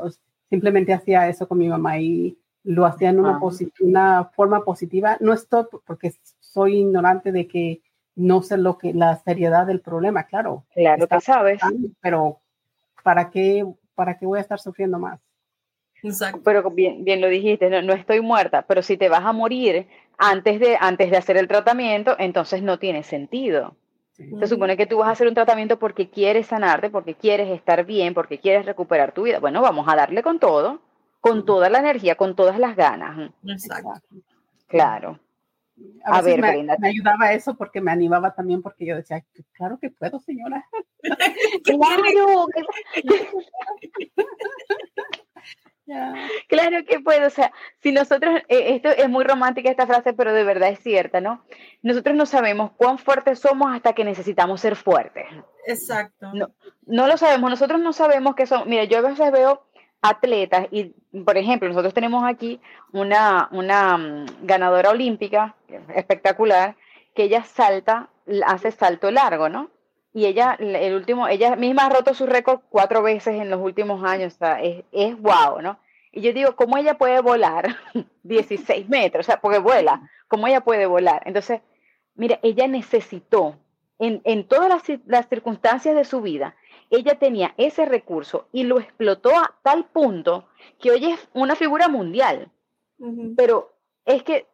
simplemente 0.49 0.93
hacía 0.93 1.29
eso 1.29 1.47
con 1.49 1.59
mi 1.59 1.69
mamá 1.69 1.99
y 1.99 2.39
lo 2.65 2.87
hacía 2.87 3.11
en 3.11 3.21
una, 3.21 3.39
una 3.81 4.25
forma 4.25 4.65
positiva. 4.65 5.17
No 5.21 5.33
estoy 5.33 5.65
porque 5.87 6.15
soy 6.41 6.79
ignorante 6.79 7.33
de 7.33 7.47
que 7.47 7.83
no 8.19 8.43
sé 8.43 8.59
lo 8.59 8.79
que 8.79 8.93
la 8.93 9.17
seriedad 9.17 9.67
del 9.67 9.81
problema, 9.81 10.25
claro. 10.25 10.65
Claro 10.75 11.07
que 11.07 11.21
sabes. 11.21 11.61
Pero 12.01 12.41
¿para 13.03 13.31
qué, 13.31 13.67
¿para 13.95 14.19
qué 14.19 14.27
voy 14.27 14.39
a 14.39 14.43
estar 14.43 14.61
sufriendo 14.61 14.99
más? 14.99 15.21
Exacto. 16.03 16.41
Pero 16.45 16.71
bien, 16.71 17.05
bien 17.05 17.21
lo 17.21 17.29
dijiste, 17.29 17.69
no, 17.83 17.93
estoy 17.93 18.21
muerta, 18.21 18.63
pero 18.63 18.83
si 18.83 18.97
te 18.97 19.09
vas 19.09 19.25
a 19.25 19.33
morir 19.33 19.87
antes 20.17 20.61
de, 20.61 20.77
antes 20.81 21.11
de 21.11 21.17
hacer 21.17 21.37
el 21.37 21.49
tratamiento, 21.49 22.15
entonces 22.19 22.63
no 22.63 22.79
tiene 22.79 23.03
sentido. 23.03 23.77
Se 24.41 24.49
supone 24.49 24.77
que 24.77 24.87
tú 24.87 24.99
vas 24.99 25.09
a 25.09 25.13
hacer 25.13 25.29
un 25.29 25.35
tratamiento 25.35 25.79
porque 25.79 26.11
quieres 26.11 26.49
sanarte, 26.49 26.91
porque 26.91 27.15
quieres 27.15 27.51
estar 27.51 27.87
bien, 27.87 28.15
porque 28.15 28.41
quieres 28.41 28.67
recuperar 28.67 29.13
tu 29.13 29.23
vida. 29.23 29.39
Bueno, 29.39 29.63
vamos 29.63 29.87
a 29.89 29.95
darle 29.95 30.25
con 30.25 30.41
todo 30.41 30.81
con 31.21 31.45
toda 31.45 31.69
la 31.69 31.79
energía, 31.79 32.15
con 32.15 32.37
todas 32.37 32.59
las 32.59 32.77
ganas. 32.77 33.31
Exacto. 33.45 33.93
Claro. 34.67 35.19
A, 36.05 36.23
ver, 36.23 36.41
me, 36.41 36.65
me, 36.79 36.89
ayudaba 36.89 37.33
eso 37.33 37.57
porque 37.57 37.81
me 37.81 37.91
animaba 37.91 38.35
también 38.35 38.63
porque 38.63 38.87
yo 38.87 38.97
decía, 38.97 39.25
claro 39.53 39.79
que 39.79 39.91
puedo, 39.91 40.21
señora. 40.21 40.65
claro. 41.65 42.47
Claro 46.49 46.85
que 46.87 47.01
puedo, 47.01 47.27
o 47.27 47.31
sea, 47.31 47.53
si 47.83 47.93
nosotros, 47.93 48.43
eh, 48.49 48.75
esto 48.75 48.91
es 48.91 49.09
muy 49.09 49.25
romántica 49.25 49.71
esta 49.71 49.87
frase, 49.87 50.13
pero 50.13 50.33
de 50.33 50.45
verdad 50.45 50.69
es 50.69 50.81
cierta, 50.81 51.21
¿no? 51.21 51.45
Nosotros 51.83 52.15
no 52.15 52.27
sabemos 52.27 52.73
cuán 52.73 52.99
fuertes 52.99 53.39
somos 53.39 53.75
hasta 53.75 53.95
que 53.95 54.05
necesitamos 54.05 54.61
ser 54.61 54.77
fuertes. 54.77 55.25
Exacto. 55.67 56.31
No, 56.35 56.51
no 56.87 57.07
lo 57.07 57.17
sabemos, 57.17 57.51
nosotros 57.51 57.81
no 57.81 57.93
sabemos 57.93 58.35
que 58.35 58.47
son, 58.47 58.69
mira, 58.69 58.85
yo 58.85 58.99
a 58.99 59.03
veces 59.03 59.33
veo 59.33 59.68
atletas 60.01 60.67
y, 60.71 60.95
por 61.25 61.37
ejemplo, 61.37 61.69
nosotros 61.69 61.95
tenemos 61.95 62.25
aquí 62.25 62.61
una, 62.93 63.49
una 63.53 63.99
mm, 63.99 64.27
ganadora 64.43 64.91
olímpica 64.91 65.55
espectacular 65.95 66.77
que 67.15 67.25
ella 67.25 67.45
salta, 67.45 68.09
hace 68.47 68.71
salto 68.71 69.11
largo, 69.11 69.49
¿no? 69.49 69.71
Y 70.15 70.27
ella, 70.27 70.57
el 70.59 70.95
último, 70.95 71.29
ella 71.29 71.57
misma 71.57 71.87
ha 71.87 71.89
roto 71.91 72.15
su 72.15 72.27
récord 72.27 72.61
cuatro 72.71 73.03
veces 73.03 73.41
en 73.41 73.51
los 73.51 73.61
últimos 73.61 74.03
años, 74.05 74.35
o 74.35 74.39
sea, 74.39 74.63
es, 74.63 74.85
es 74.93 75.21
wow, 75.21 75.61
¿no? 75.61 75.79
Y 76.13 76.23
yo 76.23 76.33
digo, 76.33 76.57
¿cómo 76.57 76.77
ella 76.79 76.95
puede 76.95 77.21
volar 77.21 77.77
16 78.23 78.89
metros? 78.89 79.27
O 79.27 79.27
sea, 79.27 79.41
porque 79.41 79.59
vuela, 79.59 80.09
¿cómo 80.27 80.47
ella 80.47 80.63
puede 80.63 80.87
volar? 80.87 81.23
Entonces, 81.27 81.61
mira, 82.15 82.39
ella 82.43 82.67
necesitó 82.67 83.57
en, 83.99 84.21
en 84.25 84.47
todas 84.47 84.69
las, 84.69 85.01
las 85.07 85.29
circunstancias 85.29 85.95
de 85.95 86.05
su 86.05 86.21
vida, 86.21 86.57
ella 86.91 87.19
tenía 87.19 87.55
ese 87.57 87.85
recurso 87.85 88.49
y 88.53 88.65
lo 88.65 88.79
explotó 88.79 89.37
a 89.37 89.55
tal 89.63 89.85
punto 89.87 90.49
que 90.79 90.91
hoy 90.91 91.07
es 91.07 91.29
una 91.35 91.55
figura 91.55 91.89
mundial. 91.89 92.51
Pero 93.37 93.73
es 94.05 94.23
que 94.23 94.47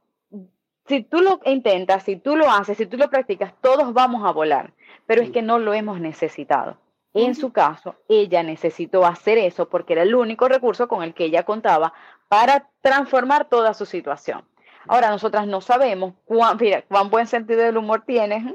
si 0.86 1.02
tú 1.02 1.20
lo 1.20 1.40
intentas, 1.44 2.02
si 2.02 2.16
tú 2.16 2.36
lo 2.36 2.50
haces, 2.50 2.76
si 2.76 2.86
tú 2.86 2.96
lo 2.96 3.08
practicas, 3.08 3.54
todos 3.60 3.92
vamos 3.94 4.24
a 4.24 4.32
volar, 4.32 4.74
pero 5.06 5.22
es 5.22 5.30
que 5.30 5.42
no 5.42 5.58
lo 5.58 5.72
hemos 5.72 6.00
necesitado. 6.00 6.78
En 7.14 7.36
su 7.36 7.52
caso, 7.52 7.94
ella 8.08 8.42
necesitó 8.42 9.06
hacer 9.06 9.38
eso 9.38 9.68
porque 9.68 9.92
era 9.92 10.02
el 10.02 10.14
único 10.14 10.48
recurso 10.48 10.88
con 10.88 11.02
el 11.02 11.14
que 11.14 11.26
ella 11.26 11.44
contaba 11.44 11.94
para 12.28 12.68
transformar 12.80 13.48
toda 13.48 13.72
su 13.72 13.86
situación. 13.86 14.44
Ahora, 14.88 15.10
nosotras 15.10 15.46
no 15.46 15.60
sabemos 15.60 16.14
cuán, 16.24 16.58
cuán 16.88 17.10
buen 17.10 17.26
sentido 17.26 17.62
del 17.62 17.76
humor 17.76 18.02
tienes, 18.04 18.54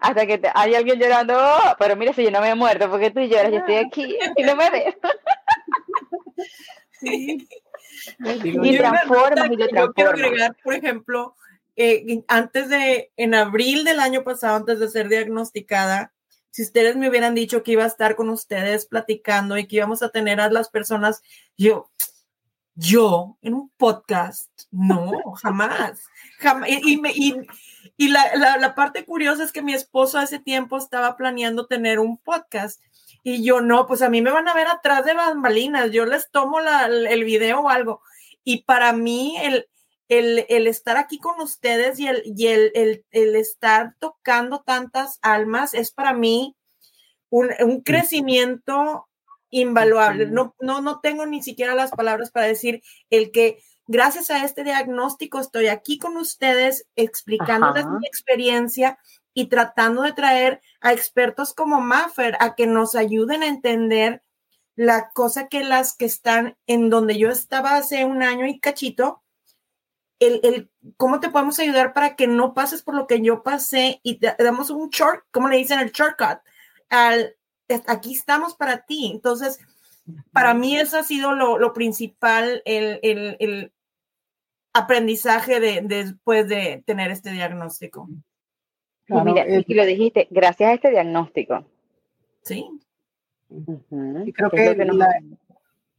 hasta 0.00 0.26
que 0.26 0.40
hay 0.54 0.74
alguien 0.74 0.98
llorando, 0.98 1.34
oh, 1.36 1.76
pero 1.78 1.94
mira 1.96 2.12
si 2.12 2.24
yo 2.24 2.30
no 2.30 2.40
me 2.40 2.50
he 2.50 2.54
muerto, 2.54 2.90
porque 2.90 3.10
tú 3.10 3.20
lloras, 3.20 3.52
yo 3.52 3.58
estoy 3.58 3.76
aquí 3.76 4.16
y 4.36 4.42
no 4.42 4.56
me 4.56 4.70
ves. 4.70 4.94
Sí. 7.02 7.48
Y 8.18 8.76
transformas 8.76 9.50
y 9.50 9.56
lo 9.56 9.66
Yo 9.68 9.92
quiero 9.94 10.10
agregar, 10.10 10.54
por 10.62 10.74
ejemplo, 10.74 11.34
eh, 11.76 12.22
antes 12.28 12.68
de, 12.68 13.10
en 13.16 13.34
abril 13.34 13.84
del 13.84 14.00
año 14.00 14.22
pasado, 14.22 14.56
antes 14.56 14.78
de 14.80 14.90
ser 14.90 15.08
diagnosticada, 15.08 16.12
si 16.50 16.62
ustedes 16.62 16.96
me 16.96 17.08
hubieran 17.08 17.34
dicho 17.34 17.62
que 17.62 17.72
iba 17.72 17.84
a 17.84 17.88
estar 17.88 18.16
con 18.16 18.28
ustedes 18.28 18.84
platicando 18.84 19.56
y 19.56 19.66
que 19.66 19.76
íbamos 19.76 20.02
a 20.02 20.10
tener 20.10 20.40
a 20.40 20.50
las 20.50 20.68
personas, 20.68 21.22
yo, 21.56 21.90
yo 22.80 23.36
en 23.42 23.52
un 23.52 23.70
podcast, 23.76 24.48
no, 24.70 25.12
jamás. 25.42 26.02
jamás 26.38 26.70
y, 26.70 26.96
me, 26.96 27.12
y, 27.14 27.36
y 27.98 28.08
la, 28.08 28.56
la, 28.58 28.74
parte 28.74 29.04
curiosa 29.04 29.44
es 29.44 29.52
que 29.52 29.60
mi 29.60 29.74
esposo 29.74 30.18
a 30.18 30.22
ese 30.22 30.38
tiempo 30.38 30.78
estaba 30.78 31.14
planeando 31.14 31.66
tener 31.66 31.98
un 31.98 32.16
podcast 32.16 32.80
y 33.22 33.44
yo 33.44 33.60
no, 33.60 33.86
pues 33.86 34.00
a 34.00 34.08
mí 34.08 34.22
me 34.22 34.30
van 34.30 34.48
a 34.48 34.54
ver 34.54 34.66
atrás 34.66 35.04
de 35.04 35.12
bambalinas, 35.12 35.90
yo 35.90 36.06
les 36.06 36.30
tomo 36.30 36.60
la, 36.60 36.86
el 36.86 37.24
video 37.24 37.60
o 37.60 37.68
algo. 37.68 38.00
Y 38.44 38.62
para 38.62 38.94
mí 38.94 39.36
el, 39.42 39.68
el, 40.08 40.46
el 40.48 40.66
estar 40.66 40.96
aquí 40.96 41.18
con 41.18 41.38
ustedes 41.38 42.00
y, 42.00 42.06
el, 42.06 42.22
y 42.24 42.46
el, 42.46 43.04
el, 43.10 43.36
estar 43.36 43.94
tocando 43.98 44.62
tantas 44.62 45.18
almas 45.20 45.74
es 45.74 45.90
para 45.92 46.14
mí 46.14 46.56
un, 47.28 47.50
un 47.60 47.82
crecimiento 47.82 49.09
invaluable. 49.50 50.26
No, 50.26 50.54
no, 50.60 50.80
no 50.80 51.00
tengo 51.00 51.26
ni 51.26 51.42
siquiera 51.42 51.74
las 51.74 51.90
palabras 51.90 52.30
para 52.30 52.46
decir 52.46 52.82
el 53.10 53.30
que 53.30 53.62
gracias 53.86 54.30
a 54.30 54.44
este 54.44 54.64
diagnóstico 54.64 55.40
estoy 55.40 55.66
aquí 55.66 55.98
con 55.98 56.16
ustedes 56.16 56.86
explicándoles 56.96 57.86
mi 57.86 58.06
experiencia 58.06 58.98
y 59.34 59.46
tratando 59.46 60.02
de 60.02 60.12
traer 60.12 60.60
a 60.80 60.92
expertos 60.92 61.54
como 61.54 61.80
Maffer 61.80 62.36
a 62.40 62.54
que 62.54 62.66
nos 62.66 62.94
ayuden 62.94 63.42
a 63.42 63.48
entender 63.48 64.22
la 64.76 65.10
cosa 65.10 65.48
que 65.48 65.64
las 65.64 65.96
que 65.96 66.04
están 66.04 66.56
en 66.66 66.88
donde 66.88 67.18
yo 67.18 67.30
estaba 67.30 67.76
hace 67.76 68.04
un 68.04 68.22
año 68.22 68.46
y 68.46 68.60
cachito, 68.60 69.22
el, 70.20 70.40
el, 70.42 70.70
cómo 70.96 71.20
te 71.20 71.28
podemos 71.28 71.58
ayudar 71.58 71.92
para 71.92 72.14
que 72.14 72.26
no 72.26 72.54
pases 72.54 72.82
por 72.82 72.94
lo 72.94 73.06
que 73.06 73.20
yo 73.20 73.42
pasé 73.42 74.00
y 74.02 74.20
te 74.20 74.34
damos 74.38 74.70
un 74.70 74.88
short, 74.90 75.24
como 75.30 75.48
le 75.48 75.56
dicen, 75.56 75.80
el 75.80 75.90
shortcut, 75.90 76.38
al, 76.90 77.36
aquí 77.86 78.14
estamos 78.14 78.54
para 78.54 78.84
ti. 78.84 79.10
Entonces, 79.12 79.58
para 80.32 80.54
mí 80.54 80.76
eso 80.76 80.98
ha 80.98 81.02
sido 81.02 81.32
lo, 81.32 81.58
lo 81.58 81.72
principal, 81.72 82.62
el, 82.64 82.98
el, 83.02 83.72
aprendizaje 84.72 85.58
de, 85.58 85.80
después 85.82 86.48
de 86.48 86.82
tener 86.86 87.10
este 87.10 87.32
diagnóstico. 87.32 88.08
mira, 89.08 89.44
y 89.48 89.74
lo 89.74 89.84
dijiste, 89.84 90.28
gracias 90.30 90.70
a 90.70 90.74
este 90.74 90.90
diagnóstico. 90.90 91.66
Sí. 92.42 92.66
Y 93.50 94.32
creo 94.32 94.50
que, 94.50 94.76
la, 94.76 95.08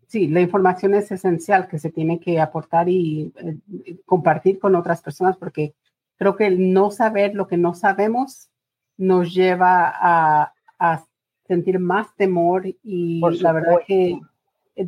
sí, 0.08 0.28
la 0.28 0.40
información 0.40 0.94
es 0.94 1.12
esencial 1.12 1.68
que 1.68 1.80
se 1.80 1.92
tiene 1.92 2.20
que 2.20 2.40
aportar 2.40 2.88
y 2.88 3.34
eh, 3.36 3.98
compartir 4.06 4.58
con 4.58 4.76
otras 4.76 5.02
personas 5.02 5.36
porque 5.36 5.74
creo 6.16 6.38
que 6.38 6.48
el 6.48 6.72
no 6.72 6.92
saber 6.92 7.36
lo 7.36 7.48
que 7.48 7.58
no 7.58 7.74
sabemos 7.74 8.50
nos 8.96 9.34
lleva 9.34 9.92
a, 9.94 10.54
a 10.80 11.06
sentir 11.52 11.80
más 11.80 12.16
temor 12.16 12.66
y 12.82 13.20
la 13.42 13.52
verdad 13.52 13.80
que 13.86 14.22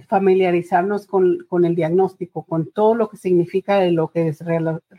familiarizarnos 0.08 1.06
con, 1.06 1.40
con, 1.50 1.66
el 1.66 1.76
diagnóstico, 1.76 2.44
con 2.44 2.72
todo 2.72 2.96
lo 2.96 3.10
que 3.10 3.18
significa 3.18 3.84
lo 3.92 4.08
que 4.08 4.30
es 4.30 4.40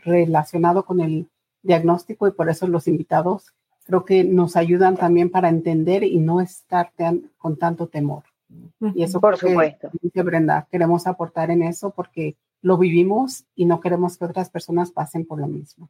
relacionado 0.03 0.85
con 0.85 0.99
el 0.99 1.27
diagnóstico 1.63 2.27
y 2.27 2.33
por 2.33 2.49
eso 2.49 2.67
los 2.67 2.87
invitados 2.87 3.55
creo 3.83 4.05
que 4.05 4.23
nos 4.23 4.55
ayudan 4.55 4.95
también 4.95 5.31
para 5.31 5.49
entender 5.49 6.03
y 6.03 6.19
no 6.19 6.39
estar 6.39 6.91
con 7.39 7.57
tanto 7.57 7.87
temor. 7.87 8.23
Y 8.93 9.01
eso 9.01 9.19
por 9.19 9.37
supuesto. 9.37 9.89
Que, 10.13 10.21
Brenda, 10.21 10.67
queremos 10.71 11.07
aportar 11.07 11.49
en 11.49 11.63
eso 11.63 11.89
porque 11.89 12.35
lo 12.61 12.77
vivimos 12.77 13.45
y 13.55 13.65
no 13.65 13.79
queremos 13.79 14.17
que 14.17 14.25
otras 14.25 14.51
personas 14.51 14.91
pasen 14.91 15.25
por 15.25 15.39
lo 15.39 15.47
mismo. 15.47 15.89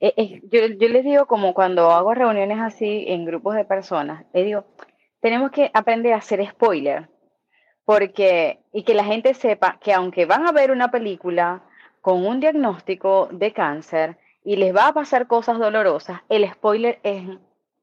Eh, 0.00 0.14
eh, 0.16 0.40
yo, 0.50 0.66
yo 0.66 0.88
les 0.88 1.04
digo 1.04 1.26
como 1.26 1.54
cuando 1.54 1.90
hago 1.90 2.14
reuniones 2.14 2.58
así 2.60 3.04
en 3.08 3.24
grupos 3.24 3.56
de 3.56 3.64
personas, 3.64 4.24
les 4.32 4.44
digo, 4.44 4.64
tenemos 5.20 5.50
que 5.50 5.70
aprender 5.72 6.12
a 6.12 6.18
hacer 6.18 6.46
spoiler 6.46 7.08
porque, 7.86 8.58
y 8.72 8.82
que 8.82 8.94
la 8.94 9.04
gente 9.04 9.32
sepa 9.32 9.78
que 9.80 9.94
aunque 9.94 10.26
van 10.26 10.46
a 10.46 10.52
ver 10.52 10.70
una 10.70 10.90
película 10.90 11.62
con 12.02 12.26
un 12.26 12.40
diagnóstico 12.40 13.28
de 13.30 13.52
cáncer 13.52 14.18
y 14.44 14.56
les 14.56 14.74
va 14.74 14.88
a 14.88 14.92
pasar 14.92 15.26
cosas 15.26 15.58
dolorosas, 15.58 16.20
el 16.28 16.50
spoiler 16.50 16.98
es 17.02 17.22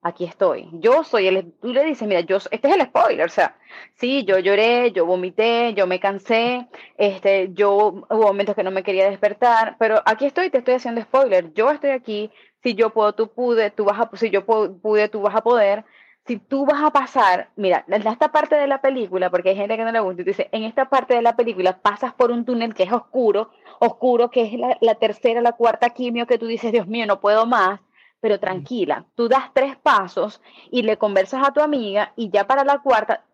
aquí 0.03 0.25
estoy. 0.25 0.69
Yo 0.74 1.03
soy 1.03 1.27
el, 1.27 1.53
tú 1.53 1.74
le 1.74 1.86
dices, 1.86 2.07
mira, 2.07 2.22
yo, 2.22 2.38
este 2.38 2.67
es 2.67 2.75
el 2.75 2.81
spoiler, 2.83 3.25
o 3.25 3.29
sea, 3.29 3.55
sí, 3.95 4.25
yo 4.25 4.38
lloré, 4.39 4.91
yo 4.91 5.05
vomité, 5.05 5.74
yo 5.74 5.88
me 5.88 6.00
cansé, 6.00 6.67
este, 6.98 7.50
yo 7.53 7.74
hubo 8.10 8.27
momentos 8.27 8.55
que 8.55 8.63
no 8.63 8.72
me 8.72 8.83
quería 8.83 9.10
despertar, 9.10 9.77
pero 9.79 10.01
aquí 10.05 10.25
estoy, 10.25 10.50
te 10.50 10.60
estoy 10.60 10.75
haciendo 10.75 11.01
spoiler, 11.01 11.53
yo 11.53 11.72
estoy 11.72 11.91
aquí, 11.91 12.31
si 12.62 12.75
yo 12.75 12.91
puedo, 12.91 13.13
tú 13.13 13.29
pude, 13.29 13.72
tú 13.72 13.86
vas 13.86 14.00
a, 14.00 14.10
si 14.17 14.29
yo 14.29 14.45
pude, 14.45 15.10
tú 15.10 15.22
vas 15.22 15.36
a 15.36 15.41
poder, 15.41 15.86
si 16.25 16.38
tú 16.38 16.65
vas 16.65 16.81
a 16.83 16.91
pasar, 16.91 17.50
mira, 17.55 17.83
en 17.88 18.07
esta 18.07 18.31
parte 18.31 18.55
de 18.55 18.67
la 18.67 18.81
película, 18.81 19.29
porque 19.29 19.50
hay 19.50 19.55
gente 19.57 19.75
que 19.77 19.83
no 19.83 19.91
le 19.91 20.00
gusta, 20.00 20.22
y 20.22 20.25
dice, 20.25 20.50
en 20.51 20.63
esta 20.63 20.89
parte 20.89 21.15
de 21.15 21.22
la 21.22 21.36
película 21.36 21.79
pasas 21.81 22.13
por 22.13 22.31
un 22.31 22.45
túnel 22.45 22.74
que 22.74 22.83
es 22.83 22.91
oscuro, 22.91 23.51
oscuro, 23.79 24.29
que 24.29 24.43
es 24.43 24.53
la, 24.53 24.77
la 24.81 24.95
tercera, 24.95 25.41
la 25.41 25.53
cuarta 25.53 25.89
quimio, 25.89 26.27
que 26.27 26.38
tú 26.38 26.48
dices, 26.48 26.72
Dios 26.72 26.88
mío, 26.88 27.05
no 27.05 27.19
puedo 27.19 27.45
más, 27.45 27.81
pero 28.23 28.39
tranquila, 28.39 29.05
tú 29.15 29.27
das 29.27 29.51
tres 29.53 29.75
pasos 29.75 30.41
y 30.71 30.83
le 30.83 30.95
conversas 30.95 31.45
a 31.45 31.51
tu 31.51 31.59
amiga 31.59 32.13
y 32.15 32.29
ya 32.29 32.47
para 32.47 32.63
la 32.63 32.79
cuarta, 32.79 33.25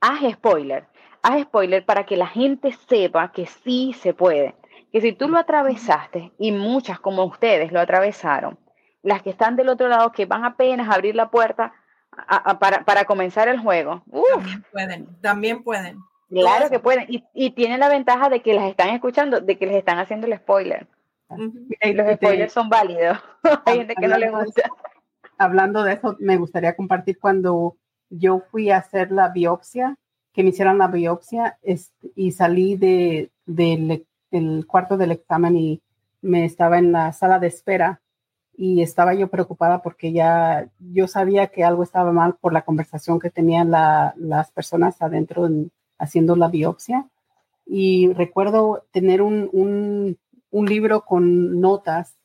haz 0.00 0.28
spoiler, 0.32 0.88
haz 1.22 1.42
spoiler 1.42 1.84
para 1.84 2.04
que 2.04 2.16
la 2.16 2.26
gente 2.26 2.72
sepa 2.72 3.30
que 3.30 3.46
sí 3.46 3.92
se 3.92 4.12
puede, 4.12 4.56
que 4.90 5.00
si 5.00 5.12
tú 5.12 5.28
lo 5.28 5.38
atravesaste 5.38 6.32
y 6.36 6.50
muchas 6.50 6.98
como 6.98 7.22
ustedes 7.22 7.70
lo 7.70 7.78
atravesaron, 7.78 8.58
las 9.02 9.22
que 9.22 9.30
están 9.30 9.54
del 9.54 9.68
otro 9.68 9.86
lado, 9.86 10.10
que 10.10 10.26
van 10.26 10.44
apenas 10.44 10.88
a 10.88 10.94
abrir 10.94 11.14
la 11.14 11.30
puerta 11.30 11.72
para, 12.58 12.84
para, 12.84 13.04
comenzar 13.04 13.46
el 13.46 13.60
juego. 13.60 14.02
También 14.10 14.64
pueden, 14.72 15.20
también 15.20 15.62
pueden. 15.62 15.98
Claro 16.28 16.70
que 16.70 16.80
pueden. 16.80 17.06
Y, 17.08 17.22
y, 17.34 17.50
tienen 17.50 17.78
la 17.78 17.88
ventaja 17.88 18.28
de 18.28 18.42
que 18.42 18.52
las 18.52 18.68
están 18.68 18.88
escuchando, 18.88 19.40
de 19.40 19.56
que 19.56 19.66
les 19.66 19.76
están 19.76 20.00
haciendo 20.00 20.26
el 20.26 20.36
spoiler. 20.36 20.88
Y 21.80 21.92
los 21.92 22.14
spoilers 22.14 22.52
son 22.52 22.68
válidos. 22.68 23.18
Hay 23.66 23.78
gente 23.78 23.94
que 23.94 24.08
no 24.08 24.18
le 24.18 24.30
gusta. 24.30 24.70
Hablando 25.38 25.82
de 25.82 25.94
eso, 25.94 26.16
me 26.20 26.36
gustaría 26.36 26.76
compartir 26.76 27.18
cuando 27.18 27.76
yo 28.10 28.40
fui 28.50 28.70
a 28.70 28.78
hacer 28.78 29.10
la 29.10 29.28
biopsia, 29.28 29.96
que 30.32 30.42
me 30.42 30.50
hicieron 30.50 30.78
la 30.78 30.88
biopsia 30.88 31.58
y 32.14 32.32
salí 32.32 32.76
de, 32.76 33.30
del 33.46 34.66
cuarto 34.66 34.96
del 34.96 35.12
examen 35.12 35.56
y 35.56 35.82
me 36.22 36.44
estaba 36.44 36.78
en 36.78 36.92
la 36.92 37.12
sala 37.12 37.38
de 37.38 37.48
espera 37.48 38.00
y 38.56 38.82
estaba 38.82 39.14
yo 39.14 39.28
preocupada 39.28 39.82
porque 39.82 40.12
ya 40.12 40.68
yo 40.78 41.08
sabía 41.08 41.48
que 41.48 41.64
algo 41.64 41.82
estaba 41.82 42.12
mal 42.12 42.36
por 42.40 42.52
la 42.52 42.62
conversación 42.62 43.18
que 43.18 43.30
tenían 43.30 43.70
las 43.70 44.50
personas 44.52 45.00
adentro 45.02 45.48
haciendo 45.98 46.36
la 46.36 46.48
biopsia. 46.48 47.08
Y 47.66 48.12
recuerdo 48.12 48.86
tener 48.92 49.22
un, 49.22 49.48
un, 49.52 50.18
un 50.54 50.66
libro 50.66 51.04
con 51.04 51.60
notas 51.60 52.16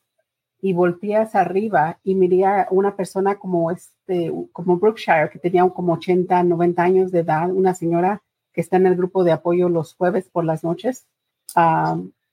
y 0.62 0.72
volteé 0.72 1.16
hacia 1.16 1.40
arriba 1.40 1.98
y 2.04 2.14
miré 2.14 2.44
a 2.44 2.68
una 2.70 2.94
persona 2.94 3.36
como 3.40 3.72
este, 3.72 4.32
como 4.52 4.76
Brookshire, 4.78 5.30
que 5.30 5.40
tenía 5.40 5.68
como 5.68 5.94
80, 5.94 6.44
90 6.44 6.82
años 6.82 7.10
de 7.10 7.20
edad, 7.20 7.50
una 7.50 7.74
señora 7.74 8.22
que 8.52 8.60
está 8.60 8.76
en 8.76 8.86
el 8.86 8.94
grupo 8.94 9.24
de 9.24 9.32
apoyo 9.32 9.68
los 9.68 9.94
jueves 9.94 10.28
por 10.30 10.44
las 10.44 10.62
noches. 10.62 11.08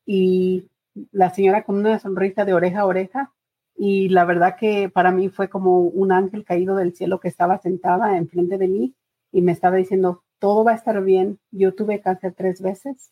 y 0.06 0.70
la 1.12 1.32
señora 1.32 1.64
con 1.64 1.78
una 1.78 2.00
sonrisa 2.00 2.46
de 2.46 2.54
oreja 2.54 2.82
a 2.82 2.86
oreja 2.86 3.34
y 3.76 4.10
la 4.10 4.26
verdad 4.26 4.56
que 4.60 4.90
para 4.90 5.12
mí 5.12 5.30
fue 5.30 5.50
como 5.50 5.80
un 5.82 6.12
ángel 6.12 6.44
caído 6.46 6.76
del 6.76 6.96
cielo 6.96 7.20
que 7.20 7.28
estaba 7.28 7.58
sentada 7.60 8.18
enfrente 8.18 8.58
de 8.60 8.68
mí 8.68 8.96
y 9.32 9.42
me 9.42 9.52
estaba 9.52 9.78
diciendo, 9.78 10.24
todo 10.40 10.64
va 10.64 10.74
a 10.74 10.76
estar 10.76 11.04
bien. 11.04 11.40
Yo 11.52 11.74
tuve 11.74 12.02
cáncer 12.02 12.34
tres 12.36 12.62
veces 12.62 13.12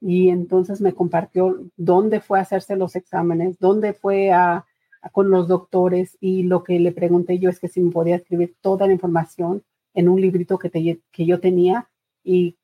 y 0.00 0.28
entonces 0.28 0.80
me 0.80 0.92
compartió 0.92 1.64
dónde 1.76 2.20
fue 2.20 2.38
a 2.38 2.42
hacerse 2.42 2.76
los 2.76 2.96
exámenes, 2.96 3.58
dónde 3.58 3.92
fue 3.92 4.32
a, 4.32 4.66
con 5.12 5.30
los 5.30 5.48
doctores 5.48 6.16
y 6.20 6.42
lo 6.42 6.62
que 6.64 6.78
le 6.78 6.92
pregunté 6.92 7.38
yo 7.38 7.50
es 7.50 7.60
que 7.60 7.68
si 7.68 7.80
me 7.80 7.92
podía 7.92 8.16
escribir 8.16 8.56
toda 8.60 8.86
la 8.86 8.92
información 8.92 9.62
en 9.94 10.08
un 10.08 10.20
librito 10.20 10.58
que, 10.58 11.00
que 11.10 11.26
yo 11.26 11.40
tenía 11.40 11.88
y 12.22 12.56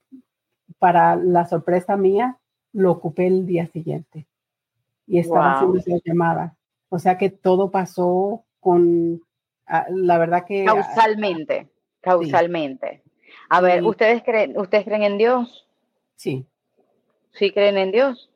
para 0.79 1.17
la 1.17 1.47
sorpresa 1.47 1.97
mía 1.97 2.39
lo 2.73 2.91
ocupé 2.91 3.27
el 3.27 3.47
día 3.47 3.67
siguiente 3.67 4.27
y 5.07 5.19
estaba 5.19 5.55
haciendo 5.55 5.79
esa 5.79 5.97
llamada. 6.05 6.57
O 6.89 6.99
sea 6.99 7.19
que 7.19 7.31
todo 7.31 7.71
pasó 7.71 8.45
con, 8.61 9.23
ah, 9.67 9.87
la 9.91 10.19
verdad 10.19 10.45
que... 10.47 10.65
Ah, 10.65 10.75
causalmente, 10.75 11.69
causalmente. 12.01 13.03
A 13.49 13.61
ver, 13.61 13.83
¿ustedes 13.85 14.23
creen, 14.23 14.59
¿ustedes 14.59 14.85
creen 14.85 15.03
en 15.03 15.19
Dios? 15.19 15.67
Sí. 16.17 16.47
¿Sí 17.33 17.51
creen 17.51 17.79
en 17.79 17.93
Dios? 17.93 18.31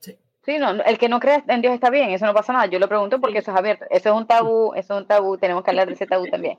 Sí. 0.00 0.16
Sí, 0.44 0.58
no, 0.58 0.70
el 0.70 0.98
que 0.98 1.08
no 1.08 1.20
cree 1.20 1.42
en 1.48 1.60
Dios 1.60 1.74
está 1.74 1.90
bien, 1.90 2.10
eso 2.10 2.26
no 2.26 2.34
pasa 2.34 2.52
nada. 2.52 2.66
Yo 2.66 2.78
lo 2.78 2.88
pregunto 2.88 3.20
porque 3.20 3.38
eso 3.38 3.50
es 3.50 3.56
abierto. 3.56 3.84
Eso 3.90 4.10
es 4.10 4.14
un 4.14 4.26
tabú, 4.26 4.72
eso 4.74 4.94
es 4.94 5.00
un 5.02 5.06
tabú, 5.06 5.38
tenemos 5.38 5.62
que 5.62 5.70
hablar 5.70 5.88
de 5.88 5.94
ese 5.94 6.06
tabú 6.06 6.26
también. 6.26 6.58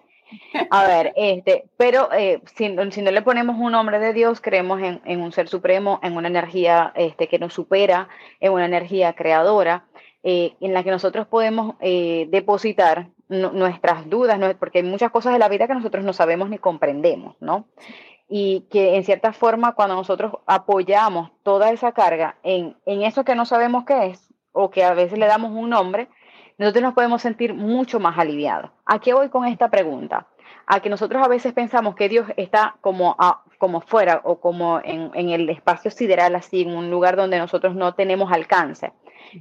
A 0.69 0.86
ver, 0.86 1.12
este, 1.15 1.65
pero 1.75 2.12
eh, 2.13 2.41
si, 2.56 2.75
si, 2.91 3.02
no 3.02 3.12
le 3.12 3.21
ponemos 3.23 3.58
un 3.58 3.71
nombre 3.71 3.97
de 3.97 4.13
Dios, 4.13 4.41
creemos 4.41 4.80
en, 4.82 5.02
en, 5.06 5.21
un 5.21 5.32
ser 5.32 5.47
supremo, 5.47 5.99
en 6.04 6.15
una 6.15 6.28
energía 6.28 6.91
este, 6.95 7.28
que 7.28 7.39
nos 7.39 7.54
supera, 7.54 8.10
en 8.39 8.54
una 8.54 8.65
energía 8.65 9.13
creadora. 9.13 9.86
Eh, 10.21 10.56
en 10.60 10.73
la 10.73 10.84
que 10.84 10.91
nosotros 10.91 11.28
podemos 11.28 11.75
eh, 11.80 12.28
depositar 12.30 13.08
nuestras 13.30 14.10
dudas, 14.10 14.38
porque 14.60 14.80
hay 14.80 14.84
muchas 14.84 15.12
cosas 15.12 15.32
de 15.32 15.39
la 15.39 15.47
vida 15.47 15.65
que 15.65 15.75
nosotros 15.75 16.04
no 16.04 16.12
sabemos 16.12 16.49
ni 16.49 16.58
comprendemos, 16.58 17.38
¿no? 17.39 17.67
Y 18.30 18.68
que 18.70 18.96
en 18.96 19.04
cierta 19.04 19.34
forma 19.34 19.74
cuando 19.74 19.96
nosotros 19.96 20.34
apoyamos 20.46 21.32
toda 21.44 21.72
esa 21.72 21.94
carga 21.94 22.38
en, 22.44 22.78
en 22.86 23.02
eso 23.02 23.24
que 23.24 23.36
no 23.36 23.46
sabemos 23.46 23.86
qué 23.86 24.08
es, 24.08 24.30
o 24.52 24.70
que 24.70 24.84
a 24.84 24.94
veces 24.94 25.18
le 25.18 25.26
damos 25.26 25.52
un 25.52 25.72
nombre, 25.72 26.10
nosotros 26.60 26.84
nos 26.84 26.94
podemos 26.94 27.22
sentir 27.22 27.54
mucho 27.54 28.00
más 28.00 28.20
aliviados. 28.20 28.70
¿A 28.86 29.00
qué 29.00 29.13
voy 29.13 29.30
con 29.30 29.46
esta 29.46 29.70
pregunta? 29.70 30.28
A 30.68 30.82
que 30.82 30.89
nosotros 30.89 31.24
a 31.24 31.30
veces 31.30 31.54
pensamos 31.54 31.96
que 31.96 32.10
Dios 32.10 32.28
está 32.36 32.76
como, 32.82 33.15
a, 33.18 33.44
como 33.58 33.80
fuera 33.80 34.22
o 34.26 34.39
como 34.42 34.80
en, 34.84 35.10
en, 35.13 35.30
el 35.30 35.50
espacio 35.50 35.89
sideral, 35.89 36.36
así, 36.36 36.62
en 36.62 36.76
un 36.76 36.92
lugar 36.92 37.15
donde 37.15 37.39
nosotros 37.39 37.76
no 37.76 37.94
tenemos 37.96 38.32
alcance. 38.32 38.92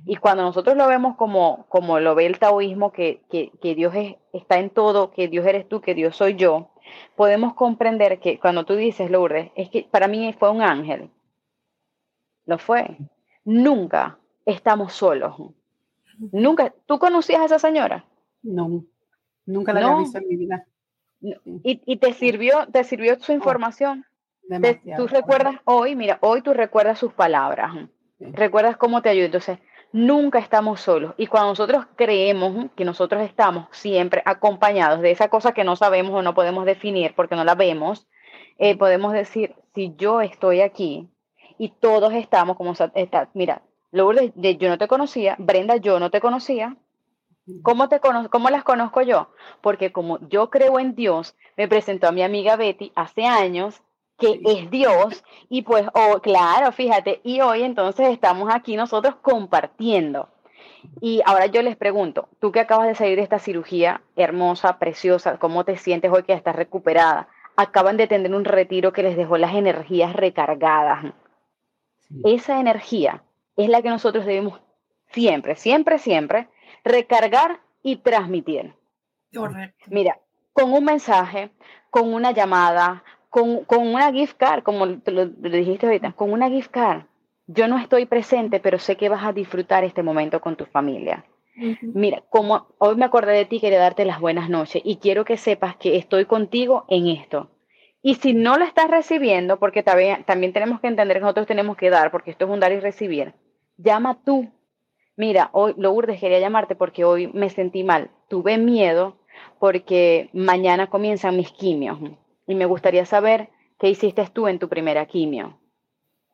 Y 0.06 0.16
cuando 0.16 0.44
nosotros 0.44 0.76
lo 0.76 0.86
vemos 0.86 1.16
como, 1.16 1.66
como 1.68 1.98
lo 1.98 2.14
ve 2.14 2.26
el 2.26 2.38
taoísmo, 2.38 2.92
que, 2.92 3.22
que, 3.30 3.74
Dios 3.74 3.94
está 4.32 4.58
en 4.58 4.70
todo, 4.70 5.10
que 5.10 5.26
Dios 5.26 5.44
eres 5.44 5.68
tú, 5.68 5.80
que 5.80 5.94
Dios 5.94 6.16
soy 6.16 6.36
yo, 6.36 6.70
podemos 7.16 7.54
comprender 7.54 8.20
que 8.20 8.38
cuando 8.38 8.64
tú 8.64 8.74
dices, 8.74 9.10
Lourdes, 9.10 9.50
es 9.54 9.70
que 9.70 9.88
para 9.90 10.08
mí 10.08 10.32
fue 10.38 10.50
un 10.50 10.62
ángel. 10.62 11.10
Lo 12.46 12.58
fue. 12.58 12.96
Nunca 13.44 14.18
estamos 14.44 14.92
solos. 14.92 15.36
Nunca. 16.32 16.72
¿Tú 16.86 16.98
conocías 16.98 17.40
a 17.40 17.44
esa 17.46 17.58
señora? 17.58 18.04
No, 18.42 18.84
nunca 19.46 19.72
la 19.72 19.86
había 19.86 19.98
visto 19.98 20.18
en 20.18 20.28
mi 20.28 20.36
vida. 20.36 20.66
¿Y, 21.20 21.82
y 21.84 21.96
te 21.96 22.12
sirvió, 22.12 22.66
te 22.72 22.84
sirvió 22.84 23.18
su 23.18 23.32
oh, 23.32 23.34
información? 23.34 24.04
tú 24.96 25.06
recuerdas 25.06 25.56
hoy, 25.64 25.94
mira, 25.94 26.18
hoy 26.22 26.42
tú 26.42 26.54
recuerdas 26.54 26.98
sus 26.98 27.12
palabras. 27.12 27.72
Recuerdas 28.18 28.76
cómo 28.76 29.02
te 29.02 29.10
ayudó. 29.10 29.26
Entonces, 29.26 29.58
nunca 29.92 30.38
estamos 30.38 30.80
solos. 30.80 31.14
Y 31.16 31.26
cuando 31.26 31.50
nosotros 31.50 31.86
creemos 31.96 32.70
que 32.76 32.84
nosotros 32.84 33.22
estamos 33.22 33.66
siempre 33.70 34.22
acompañados 34.24 35.00
de 35.00 35.10
esa 35.10 35.28
cosa 35.28 35.52
que 35.52 35.64
no 35.64 35.76
sabemos 35.76 36.14
o 36.14 36.22
no 36.22 36.34
podemos 36.34 36.64
definir 36.64 37.14
porque 37.14 37.36
no 37.36 37.44
la 37.44 37.54
vemos, 37.54 38.06
eh, 38.58 38.76
podemos 38.76 39.12
decir, 39.12 39.54
si 39.74 39.94
yo 39.96 40.20
estoy 40.20 40.60
aquí 40.60 41.08
y 41.58 41.70
todos 41.70 42.12
estamos 42.12 42.56
como 42.56 42.72
está, 42.72 43.30
mira, 43.34 43.62
Lourdes, 43.90 44.32
yo 44.34 44.68
no 44.68 44.78
te 44.78 44.88
conocía, 44.88 45.36
Brenda, 45.38 45.76
yo 45.76 45.98
no 45.98 46.10
te 46.10 46.20
conocía. 46.20 46.76
¿Cómo, 47.62 47.88
te 47.88 47.98
¿Cómo 47.98 48.50
las 48.50 48.62
conozco 48.62 49.00
yo? 49.00 49.30
Porque 49.62 49.90
como 49.90 50.18
yo 50.28 50.50
creo 50.50 50.78
en 50.78 50.94
Dios, 50.94 51.34
me 51.56 51.66
presentó 51.66 52.08
a 52.08 52.12
mi 52.12 52.22
amiga 52.22 52.56
Betty 52.56 52.92
hace 52.94 53.24
años 53.24 53.82
que 54.18 54.40
es 54.44 54.70
Dios, 54.70 55.24
y 55.48 55.62
pues, 55.62 55.86
oh, 55.94 56.20
claro, 56.20 56.72
fíjate, 56.72 57.20
y 57.22 57.40
hoy 57.40 57.62
entonces 57.62 58.08
estamos 58.08 58.52
aquí 58.52 58.76
nosotros 58.76 59.14
compartiendo. 59.22 60.28
Y 61.00 61.22
ahora 61.24 61.46
yo 61.46 61.62
les 61.62 61.76
pregunto, 61.76 62.28
tú 62.40 62.52
que 62.52 62.60
acabas 62.60 62.88
de 62.88 62.94
salir 62.94 63.16
de 63.16 63.22
esta 63.22 63.38
cirugía 63.38 64.02
hermosa, 64.16 64.78
preciosa, 64.78 65.38
¿cómo 65.38 65.64
te 65.64 65.76
sientes 65.76 66.10
hoy 66.10 66.24
que 66.24 66.32
estás 66.32 66.56
recuperada? 66.56 67.28
Acaban 67.56 67.96
de 67.96 68.06
tener 68.06 68.34
un 68.34 68.44
retiro 68.44 68.92
que 68.92 69.02
les 69.02 69.16
dejó 69.16 69.38
las 69.38 69.54
energías 69.54 70.12
recargadas. 70.14 71.12
Esa 72.24 72.60
energía 72.60 73.22
es 73.56 73.68
la 73.68 73.82
que 73.82 73.90
nosotros 73.90 74.24
debemos 74.24 74.60
siempre, 75.10 75.56
siempre, 75.56 75.98
siempre 75.98 76.48
recargar 76.84 77.60
y 77.82 77.96
transmitir. 77.96 78.74
Mira, 79.86 80.18
con 80.52 80.72
un 80.72 80.84
mensaje, 80.84 81.50
con 81.90 82.12
una 82.12 82.32
llamada, 82.32 83.04
con, 83.28 83.64
una 83.68 84.12
gift 84.12 84.36
card, 84.36 84.62
como 84.62 84.86
lo, 84.86 85.26
dijiste 85.26 85.86
ahorita, 85.86 86.12
con 86.12 86.32
una 86.32 86.48
gift 86.48 86.70
card. 86.70 87.02
Yo 87.46 87.68
no 87.68 87.78
estoy 87.78 88.06
presente, 88.06 88.60
pero 88.60 88.78
sé 88.78 88.96
que 88.96 89.08
vas 89.08 89.24
a 89.24 89.32
disfrutar 89.32 89.84
este 89.84 90.02
momento 90.02 90.40
con 90.40 90.56
tu 90.56 90.66
familia. 90.66 91.24
Mira, 91.82 92.22
como 92.30 92.68
hoy 92.78 92.94
me 92.94 93.04
acordé 93.04 93.32
de 93.32 93.44
ti, 93.44 93.58
quería 93.58 93.80
darte 93.80 94.04
las 94.04 94.20
buenas 94.20 94.48
noches 94.48 94.80
y 94.84 94.96
quiero 94.96 95.24
que 95.24 95.36
sepas 95.36 95.76
que 95.76 95.96
estoy 95.96 96.24
contigo 96.24 96.84
en 96.88 97.08
esto. 97.08 97.50
Y 98.00 98.14
si 98.14 98.32
no 98.32 98.58
lo 98.58 98.64
estás 98.64 98.88
recibiendo, 98.88 99.58
porque 99.58 99.82
también, 99.82 100.22
también 100.24 100.52
tenemos 100.52 100.80
que 100.80 100.86
entender 100.86 101.16
que 101.16 101.22
nosotros 101.22 101.48
tenemos 101.48 101.76
que 101.76 101.90
dar, 101.90 102.12
porque 102.12 102.30
esto 102.30 102.44
es 102.44 102.50
un 102.50 102.60
dar 102.60 102.70
y 102.70 102.78
recibir, 102.78 103.34
llama 103.76 104.22
tú. 104.24 104.52
Mira, 105.16 105.50
hoy 105.52 105.74
Lourdes 105.76 106.20
quería 106.20 106.38
llamarte 106.38 106.76
porque 106.76 107.04
hoy 107.04 107.26
me 107.26 107.50
sentí 107.50 107.82
mal, 107.82 108.10
tuve 108.28 108.56
miedo 108.56 109.16
porque 109.58 110.30
mañana 110.32 110.88
comienzan 110.88 111.36
mis 111.36 111.50
quimios 111.50 111.98
y 112.48 112.56
me 112.56 112.64
gustaría 112.64 113.04
saber 113.04 113.50
qué 113.78 113.88
hiciste 113.90 114.26
tú 114.32 114.48
en 114.48 114.58
tu 114.58 114.68
primera 114.68 115.06
quimio. 115.06 115.60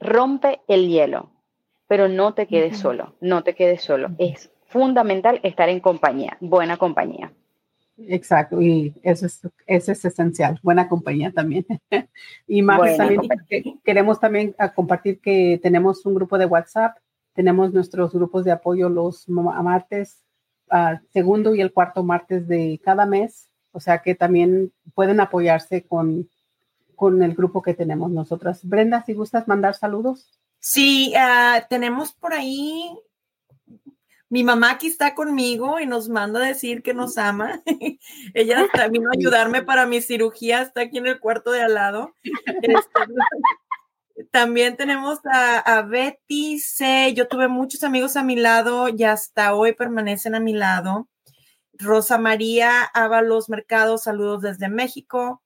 Rompe 0.01 0.61
el 0.69 0.89
hielo, 0.89 1.31
pero 1.87 2.09
no 2.09 2.33
te 2.33 2.47
quedes 2.47 2.79
solo, 2.79 3.17
no 3.21 3.43
te 3.43 3.55
quedes 3.55 3.83
solo. 3.83 4.11
Es 4.19 4.51
fundamental 4.67 5.41
estar 5.43 5.69
en 5.69 5.81
compañía, 5.81 6.39
buena 6.41 6.79
compañía. 6.79 7.33
Exacto, 7.97 8.61
y 8.61 8.95
eso 9.03 9.27
es, 9.27 9.41
eso 9.67 9.93
es 9.93 10.05
esencial, 10.05 10.59
buena 10.63 10.89
compañía 10.89 11.33
también. 11.33 11.67
y 12.47 12.63
más 12.63 12.97
también 12.97 13.29
queremos 13.85 14.19
también 14.19 14.55
ah, 14.59 14.73
compartir 14.73 15.21
que 15.21 15.61
tenemos 15.63 16.07
un 16.07 16.15
grupo 16.15 16.39
de 16.39 16.47
WhatsApp, 16.47 16.97
tenemos 17.35 17.73
nuestros 17.73 18.13
grupos 18.13 18.45
de 18.45 18.53
apoyo 18.53 18.89
los 18.89 19.29
martes, 19.29 20.25
uh, 20.71 20.97
segundo 21.13 21.55
y 21.55 21.61
el 21.61 21.73
cuarto 21.73 22.05
martes 22.05 22.47
de 22.47 22.81
cada 22.85 23.07
mes, 23.07 23.49
o 23.75 23.81
sea 23.81 23.99
que 23.99 24.15
también 24.15 24.73
pueden 24.95 25.21
apoyarse 25.21 25.83
con, 25.83 26.31
con 26.97 27.23
el 27.23 27.35
grupo 27.35 27.61
que 27.63 27.75
tenemos 27.75 28.11
nosotras. 28.11 28.61
Brenda, 28.63 29.05
si 29.05 29.13
gustas 29.15 29.49
mandar 29.49 29.75
saludos. 29.75 30.31
Sí, 30.61 31.13
uh, 31.15 31.61
tenemos 31.69 32.13
por 32.13 32.33
ahí 32.33 32.97
mi 34.35 34.43
mamá 34.43 34.73
aquí 34.73 34.89
está 34.89 35.15
conmigo 35.15 35.79
y 35.79 35.87
nos 35.87 36.09
manda 36.09 36.41
a 36.41 36.47
decir 36.49 36.83
que 36.83 36.93
nos 36.93 37.19
ama. 37.19 37.63
Ella 38.35 38.67
vino 38.91 39.11
a 39.11 39.17
ayudarme 39.17 39.63
para 39.63 39.87
mi 39.87 40.01
cirugía, 40.01 40.61
está 40.61 40.81
aquí 40.81 40.99
en 40.99 41.07
el 41.07 41.21
cuarto 41.21 41.53
de 41.53 41.63
al 41.63 41.75
lado. 41.75 42.15
Este, 42.25 43.01
también 44.33 44.77
tenemos 44.77 45.21
a, 45.25 45.83
Betty 45.83 46.59
C. 46.59 47.15
Yo 47.15 47.29
tuve 47.29 47.47
muchos 47.47 47.85
amigos 47.85 48.17
a 48.17 48.25
mi 48.25 48.35
lado 48.35 48.89
y 48.89 49.05
hasta 49.05 49.55
hoy 49.55 49.73
permanecen 49.73 50.35
a 50.35 50.41
mi 50.41 50.53
lado. 50.53 51.07
Rosa 51.79 52.19
María 52.19 52.83
Ábalos 52.83 53.49
Mercado, 53.49 53.99
saludos 53.99 54.43
desde 54.43 54.69
México. 54.69 55.43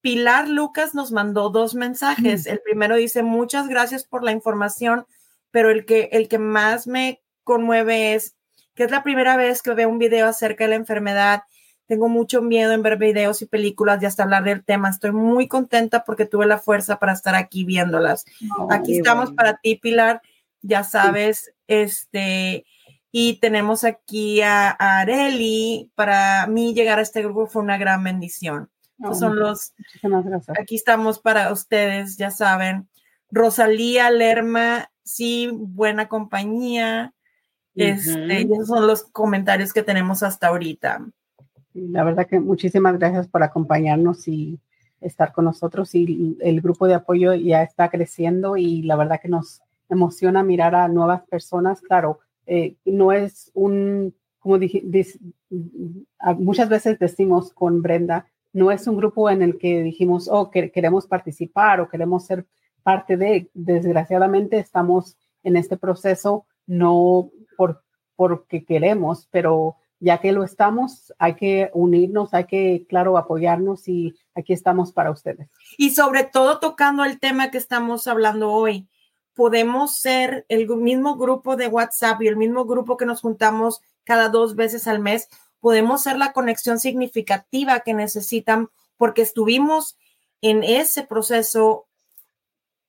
Pilar 0.00 0.48
Lucas 0.48 0.94
nos 0.94 1.12
mandó 1.12 1.50
dos 1.50 1.74
mensajes. 1.74 2.46
El 2.46 2.60
primero 2.60 2.96
dice, 2.96 3.22
muchas 3.22 3.68
gracias 3.68 4.04
por 4.04 4.24
la 4.24 4.32
información, 4.32 5.06
pero 5.50 5.70
el 5.70 5.84
que, 5.84 6.08
el 6.12 6.28
que 6.28 6.38
más 6.38 6.86
me 6.86 7.22
conmueve 7.44 8.14
es 8.14 8.36
que 8.74 8.84
es 8.84 8.90
la 8.90 9.02
primera 9.02 9.36
vez 9.36 9.62
que 9.62 9.74
veo 9.74 9.88
un 9.88 9.98
video 9.98 10.26
acerca 10.26 10.64
de 10.64 10.70
la 10.70 10.76
enfermedad. 10.76 11.42
Tengo 11.86 12.08
mucho 12.08 12.42
miedo 12.42 12.72
en 12.72 12.82
ver 12.82 12.96
videos 12.96 13.42
y 13.42 13.46
películas 13.46 14.02
y 14.02 14.06
hasta 14.06 14.22
hablar 14.22 14.44
del 14.44 14.64
tema. 14.64 14.88
Estoy 14.88 15.12
muy 15.12 15.46
contenta 15.46 16.04
porque 16.04 16.26
tuve 16.26 16.46
la 16.46 16.58
fuerza 16.58 16.98
para 16.98 17.12
estar 17.12 17.34
aquí 17.34 17.64
viéndolas. 17.64 18.24
aquí 18.70 18.98
estamos 18.98 19.32
para 19.32 19.58
ti, 19.58 19.76
Pilar. 19.76 20.22
Ya 20.62 20.84
sabes, 20.84 21.52
este, 21.66 22.64
y 23.14 23.38
tenemos 23.40 23.84
aquí 23.84 24.40
a, 24.40 24.70
Areli. 24.70 25.92
Para 25.94 26.46
mí 26.46 26.74
llegar 26.74 26.98
a 26.98 27.02
este 27.02 27.22
grupo 27.22 27.46
fue 27.46 27.62
una 27.62 27.76
gran 27.76 28.02
bendición. 28.02 28.70
son 29.12 29.38
los, 29.38 29.74
aquí 30.58 30.76
estamos 30.76 31.20
para 31.20 31.52
ustedes, 31.52 32.16
ya 32.16 32.30
saben. 32.30 32.88
Rosalía 33.30 34.10
Lerma, 34.10 34.90
sí, 35.04 35.50
buena 35.52 36.08
compañía. 36.08 37.12
Este, 37.74 38.42
esos 38.42 38.66
son 38.66 38.86
los 38.86 39.04
comentarios 39.04 39.72
que 39.72 39.82
tenemos 39.82 40.22
hasta 40.22 40.48
ahorita. 40.48 41.06
La 41.74 42.04
verdad 42.04 42.26
que 42.26 42.40
muchísimas 42.40 42.98
gracias 42.98 43.28
por 43.28 43.42
acompañarnos 43.42 44.26
y 44.26 44.58
estar 45.00 45.32
con 45.32 45.46
nosotros 45.46 45.94
y 45.94 46.38
el 46.40 46.60
grupo 46.60 46.86
de 46.86 46.94
apoyo 46.94 47.34
ya 47.34 47.62
está 47.62 47.90
creciendo 47.90 48.56
y 48.56 48.82
la 48.82 48.96
verdad 48.96 49.20
que 49.20 49.28
nos 49.28 49.60
emociona 49.88 50.42
mirar 50.42 50.74
a 50.74 50.88
nuevas 50.88 51.22
personas. 51.22 51.80
Claro, 51.80 52.20
eh, 52.46 52.76
no 52.84 53.12
es 53.12 53.50
un, 53.54 54.14
como 54.38 54.58
dije, 54.58 54.82
muchas 56.38 56.68
veces 56.68 56.98
decimos 56.98 57.52
con 57.52 57.82
Brenda, 57.82 58.26
no 58.52 58.70
es 58.70 58.86
un 58.86 58.96
grupo 58.96 59.30
en 59.30 59.42
el 59.42 59.58
que 59.58 59.82
dijimos, 59.82 60.28
oh, 60.30 60.50
que 60.50 60.70
queremos 60.70 61.06
participar 61.06 61.80
o 61.80 61.88
queremos 61.88 62.26
ser 62.26 62.46
parte 62.82 63.16
de, 63.16 63.50
desgraciadamente 63.54 64.58
estamos 64.58 65.16
en 65.42 65.56
este 65.56 65.76
proceso 65.76 66.46
no 66.66 67.30
por 67.56 67.82
porque 68.16 68.64
queremos, 68.64 69.28
pero 69.30 69.76
ya 69.98 70.18
que 70.18 70.32
lo 70.32 70.44
estamos, 70.44 71.12
hay 71.18 71.34
que 71.34 71.70
unirnos, 71.74 72.34
hay 72.34 72.44
que, 72.44 72.86
claro, 72.88 73.16
apoyarnos 73.16 73.88
y 73.88 74.14
aquí 74.34 74.52
estamos 74.52 74.92
para 74.92 75.10
ustedes. 75.10 75.48
Y 75.78 75.90
sobre 75.90 76.24
todo 76.24 76.58
tocando 76.58 77.04
el 77.04 77.20
tema 77.20 77.50
que 77.50 77.58
estamos 77.58 78.06
hablando 78.06 78.50
hoy, 78.50 78.88
podemos 79.34 79.96
ser 79.96 80.44
el 80.48 80.68
mismo 80.68 81.16
grupo 81.16 81.56
de 81.56 81.68
WhatsApp 81.68 82.22
y 82.22 82.28
el 82.28 82.36
mismo 82.36 82.64
grupo 82.64 82.96
que 82.96 83.06
nos 83.06 83.20
juntamos 83.20 83.80
cada 84.04 84.28
dos 84.28 84.56
veces 84.56 84.86
al 84.86 84.98
mes, 84.98 85.28
podemos 85.60 86.02
ser 86.02 86.18
la 86.18 86.32
conexión 86.32 86.80
significativa 86.80 87.80
que 87.80 87.94
necesitan 87.94 88.68
porque 88.96 89.22
estuvimos 89.22 89.96
en 90.40 90.64
ese 90.64 91.04
proceso 91.04 91.86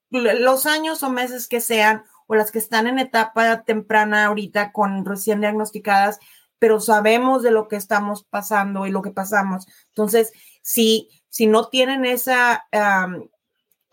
los 0.10 0.66
años 0.66 1.02
o 1.04 1.10
meses 1.10 1.48
que 1.48 1.62
sean 1.62 2.04
o 2.28 2.36
las 2.36 2.52
que 2.52 2.60
están 2.60 2.88
en 2.88 3.00
etapa 3.00 3.64
temprana 3.64 4.26
ahorita 4.26 4.72
con 4.72 5.06
recién 5.06 5.42
diagnosticadas, 5.42 6.20
pero 6.60 6.80
sabemos 6.80 7.44
de 7.44 7.52
lo 7.52 7.68
que 7.68 7.76
estamos 7.76 8.24
pasando 8.24 8.86
y 8.86 8.92
lo 8.92 9.02
que 9.02 9.12
pasamos. 9.12 9.68
Entonces, 9.90 10.32
si, 10.62 11.10
si 11.30 11.48
no 11.48 11.68
tienen 11.70 12.06
esa 12.06 12.66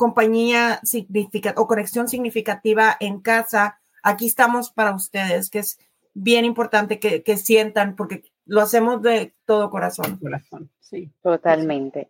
compañía 0.01 0.81
significativa 0.83 1.61
o 1.61 1.67
conexión 1.67 2.09
significativa 2.09 2.97
en 3.01 3.21
casa, 3.21 3.83
aquí 4.03 4.25
estamos 4.25 4.71
para 4.71 4.95
ustedes, 4.95 5.51
que 5.51 5.59
es 5.59 5.79
bien 6.15 6.47
importante 6.47 6.99
que, 6.99 7.23
que 7.23 7.37
sientan, 7.37 7.97
porque 7.97 8.23
lo 8.47 8.63
hacemos 8.63 9.03
de 9.03 9.35
todo 9.45 9.69
corazón. 9.69 10.17
Corazón, 10.17 10.71
sí. 10.81 11.11
Totalmente. 11.23 12.09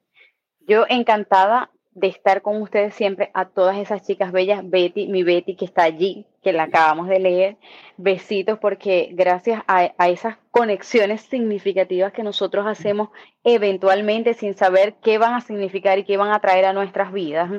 Yo 0.61 0.85
encantada 0.89 1.73
de 1.91 2.07
estar 2.07 2.43
con 2.43 2.63
ustedes 2.63 2.95
siempre, 2.95 3.33
a 3.35 3.47
todas 3.47 3.77
esas 3.77 4.07
chicas 4.07 4.31
bellas, 4.31 4.63
Betty, 4.63 5.09
mi 5.09 5.25
Betty 5.25 5.57
que 5.57 5.65
está 5.65 5.83
allí, 5.83 6.29
que 6.43 6.53
la 6.53 6.65
acabamos 6.65 7.09
de 7.09 7.21
leer, 7.21 7.57
besitos 7.97 8.59
porque 8.59 9.11
gracias 9.13 9.63
a, 9.67 9.93
a 9.99 10.09
esas 10.09 10.37
conexiones 10.51 11.21
significativas 11.23 12.13
que 12.13 12.23
nosotros 12.23 12.67
hacemos 12.67 13.11
eventualmente 13.45 14.35
sin 14.35 14.55
saber 14.55 14.95
qué 15.03 15.19
van 15.19 15.35
a 15.35 15.41
significar 15.41 15.99
y 15.99 16.05
qué 16.05 16.17
van 16.17 16.33
a 16.33 16.41
traer 16.41 16.65
a 16.65 16.73
nuestras 16.73 17.13
vidas, 17.13 17.51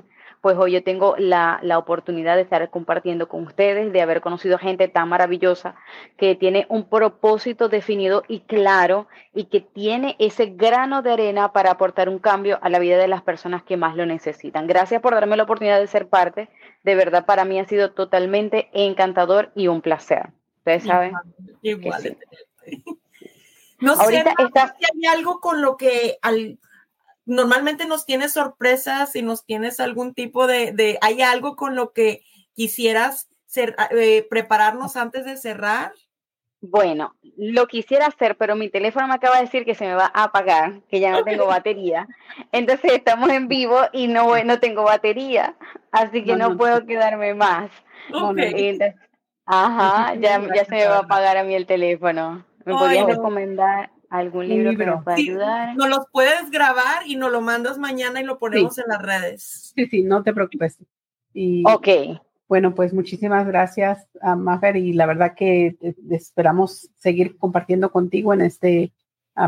pues 0.41 0.57
hoy 0.57 0.71
yo 0.71 0.83
tengo 0.83 1.15
la, 1.17 1.59
la, 1.61 1.77
oportunidad 1.77 2.35
de 2.35 2.41
estar 2.41 2.67
compartiendo 2.71 3.29
con 3.29 3.43
ustedes, 3.43 3.93
de 3.93 4.01
haber 4.01 4.21
conocido 4.21 4.57
gente 4.57 4.87
tan 4.87 5.07
maravillosa 5.07 5.75
que 6.17 6.35
tiene 6.35 6.65
un 6.67 6.89
propósito 6.89 7.69
definido 7.69 8.23
y 8.27 8.41
claro 8.41 9.07
y 9.35 9.45
que 9.45 9.61
tiene 9.61 10.15
ese 10.17 10.47
grano 10.47 11.03
de 11.03 11.13
arena 11.13 11.53
para 11.53 11.71
aportar 11.71 12.09
un 12.09 12.17
cambio 12.17 12.57
a 12.63 12.69
la 12.69 12.79
vida 12.79 12.97
de 12.97 13.07
las 13.07 13.21
personas 13.21 13.61
que 13.61 13.77
más 13.77 13.95
lo 13.95 14.05
necesitan. 14.07 14.65
Gracias 14.65 14.99
por 15.01 15.13
darme 15.13 15.37
la 15.37 15.43
oportunidad 15.43 15.79
de 15.79 15.87
ser 15.87 16.09
parte. 16.09 16.49
De 16.83 16.95
verdad, 16.95 17.25
para 17.25 17.45
mí 17.45 17.59
ha 17.59 17.67
sido 17.67 17.91
totalmente 17.91 18.69
encantador 18.73 19.51
y 19.55 19.67
un 19.67 19.81
placer. 19.81 20.31
Ustedes 20.57 20.83
saben. 20.83 21.13
Igual. 21.61 22.17
No 23.79 23.93
Ahorita 23.93 24.33
sé 24.37 24.43
está... 24.43 24.75
si 24.77 24.85
hay 24.85 25.17
algo 25.17 25.39
con 25.39 25.61
lo 25.61 25.75
que 25.75 26.17
al 26.21 26.59
normalmente 27.25 27.85
nos 27.85 28.05
tienes 28.05 28.33
sorpresas 28.33 29.15
y 29.15 29.21
nos 29.21 29.45
tienes 29.45 29.79
algún 29.79 30.13
tipo 30.13 30.47
de, 30.47 30.97
¿hay 31.01 31.21
algo 31.21 31.55
con 31.55 31.75
lo 31.75 31.93
que 31.93 32.23
quisieras 32.53 33.29
ser, 33.45 33.75
eh, 33.91 34.27
prepararnos 34.29 34.95
antes 34.95 35.25
de 35.25 35.37
cerrar? 35.37 35.93
Bueno, 36.61 37.15
lo 37.37 37.65
quisiera 37.67 38.05
hacer, 38.05 38.37
pero 38.37 38.55
mi 38.55 38.69
teléfono 38.69 39.07
me 39.07 39.15
acaba 39.15 39.37
de 39.37 39.43
decir 39.43 39.65
que 39.65 39.73
se 39.73 39.85
me 39.85 39.95
va 39.95 40.11
a 40.13 40.25
apagar, 40.25 40.81
que 40.89 40.99
ya 40.99 41.11
no 41.11 41.23
tengo 41.23 41.47
batería. 41.47 42.07
Entonces 42.51 42.93
estamos 42.93 43.29
en 43.29 43.47
vivo 43.47 43.79
y 43.91 44.07
no, 44.07 44.43
no 44.43 44.59
tengo 44.59 44.83
batería, 44.83 45.55
así 45.91 46.23
que 46.23 46.35
no, 46.35 46.57
puedo 46.57 46.85
quedarme 46.85 47.33
más. 47.33 47.71
ajá, 49.45 50.15
ya, 50.15 50.39
ya 50.55 50.65
se 50.65 50.75
me 50.75 50.85
va 50.85 50.97
a 50.97 50.99
apagar 50.99 51.37
a 51.37 51.43
mí 51.43 51.55
el 51.55 51.65
teléfono. 51.65 52.45
¿Me 52.63 52.73
podías 52.73 53.07
recomendar? 53.07 53.89
algún 54.11 54.47
libro, 54.47 54.77
que 54.77 54.85
nos 54.85 55.03
pueda 55.03 55.17
ayudar. 55.17 55.75
Nos 55.77 55.89
los 55.89 56.05
puedes 56.11 56.51
grabar 56.51 57.07
y 57.07 57.15
nos 57.15 57.31
lo 57.31 57.41
mandas 57.41 57.77
mañana 57.77 58.19
y 58.19 58.25
lo 58.25 58.37
ponemos 58.37 58.77
en 58.77 58.83
las 58.89 59.01
redes. 59.01 59.71
Sí, 59.73 59.87
sí, 59.87 60.03
no 60.03 60.21
te 60.21 60.33
preocupes. 60.33 60.77
Y, 61.33 61.63
ok. 61.65 61.87
Bueno, 62.51 62.75
pues 62.75 62.91
muchísimas 62.91 63.47
gracias, 63.47 64.09
a 64.21 64.35
Mafer, 64.35 64.75
y 64.75 64.91
la 64.91 65.05
verdad 65.05 65.35
que 65.37 65.77
eh, 65.79 65.95
esperamos 66.09 66.89
seguir 66.97 67.37
compartiendo 67.37 67.93
contigo 67.93 68.33
en 68.33 68.41
este 68.41 68.91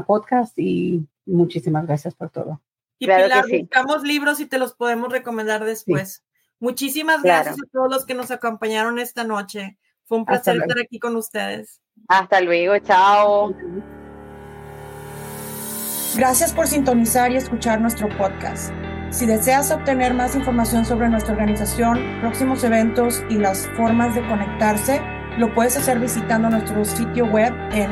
podcast 0.08 0.58
y 0.58 1.06
muchísimas 1.26 1.86
gracias 1.86 2.16
por 2.16 2.30
todo. 2.30 2.62
Y 3.00 3.08
claro 3.08 3.46
buscamos 3.46 4.04
libros 4.04 4.39
y 4.39 4.46
te 4.46 4.58
los 4.58 4.74
podemos 4.74 5.12
recomendar 5.12 5.66
después. 5.66 6.24
Muchísimas 6.62 7.22
gracias 7.22 7.56
a 7.56 7.68
todos 7.74 7.92
los 7.92 8.06
que 8.06 8.13
nos 8.13 8.32
acompañaron 8.32 8.98
esta 9.00 9.26
noche. 9.26 9.78
Fue 10.06 10.18
un 10.18 10.24
placer 10.24 10.56
estar 10.56 10.80
aquí 10.80 10.98
con 10.98 11.18
ustedes. 11.18 11.82
Hasta 12.08 12.39
luego, 12.39 12.80
chao. 12.80 13.54
Gracias 16.16 16.54
por 16.54 16.68
sintonizar 16.68 17.34
y 17.34 17.36
escuchar 17.36 17.82
nuestro 17.82 18.08
podcast. 18.18 18.74
Si 19.13 19.26
deseas 19.28 19.71
obtener 19.71 20.13
más 20.15 20.36
información 20.36 20.84
sobre 20.86 21.08
nuestra 21.08 21.34
organización, 21.34 21.99
próximos 22.19 22.63
eventos 22.63 23.23
y 23.30 23.38
las 23.38 23.67
formas 23.78 24.15
de 24.15 24.28
conectarse, 24.28 24.99
lo 25.38 25.54
puedes 25.54 25.78
hacer 25.78 25.99
visitando 25.99 26.49
nuestro 26.49 26.84
sitio 26.84 27.28
web 27.28 27.54
en 27.73 27.91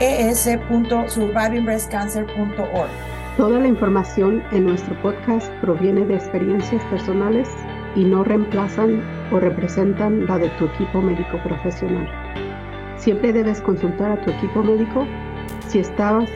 es.survivingbreastcancer.org. 0.00 2.88
Toda 3.36 3.60
la 3.60 3.68
información 3.68 4.42
en 4.50 4.66
nuestro 4.66 5.00
podcast 5.02 5.48
proviene 5.60 6.04
de 6.04 6.16
experiencias 6.16 6.82
personales 6.86 7.48
y 7.94 8.02
no 8.02 8.24
reemplazan 8.24 9.04
o 9.30 9.38
representan 9.38 10.26
la 10.26 10.38
de 10.38 10.48
tu 10.58 10.64
equipo 10.64 11.00
médico 11.00 11.40
profesional. 11.44 12.08
Siempre 12.96 13.32
debes 13.32 13.60
consultar 13.60 14.10
a 14.10 14.20
tu 14.20 14.32
equipo 14.32 14.64
médico 14.64 15.06
si 15.68 15.78
estabas 15.78 16.28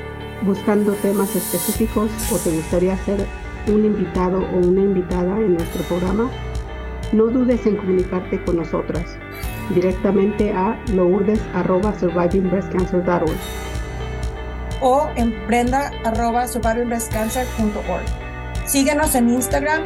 buscando 0.43 0.93
temas 0.93 1.35
específicos 1.35 2.13
o 2.33 2.39
te 2.39 2.55
gustaría 2.55 2.97
ser 2.99 3.27
un 3.69 3.85
invitado 3.85 4.39
o 4.39 4.57
una 4.57 4.81
invitada 4.81 5.39
en 5.39 5.55
nuestro 5.55 5.85
programa. 5.85 6.29
No 7.13 7.27
dudes 7.27 7.65
en 7.67 7.77
comunicarte 7.77 8.43
con 8.45 8.57
nosotras 8.57 9.17
directamente 9.75 10.53
a 10.53 10.83
lourdes.survivingbreastcancer.org 10.93 13.31
o 14.81 15.09
en 15.17 15.35
brenda.survivingbreastcancer.org. 15.47 18.05
Síguenos 18.67 19.15
en 19.15 19.29
Instagram 19.31 19.83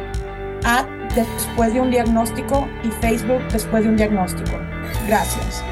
at 0.65 0.85
después 1.15 1.73
de 1.73 1.81
un 1.81 1.91
diagnóstico 1.91 2.67
y 2.83 2.89
Facebook 2.89 3.41
después 3.51 3.83
de 3.83 3.89
un 3.89 3.97
diagnóstico. 3.97 4.57
Gracias. 5.07 5.63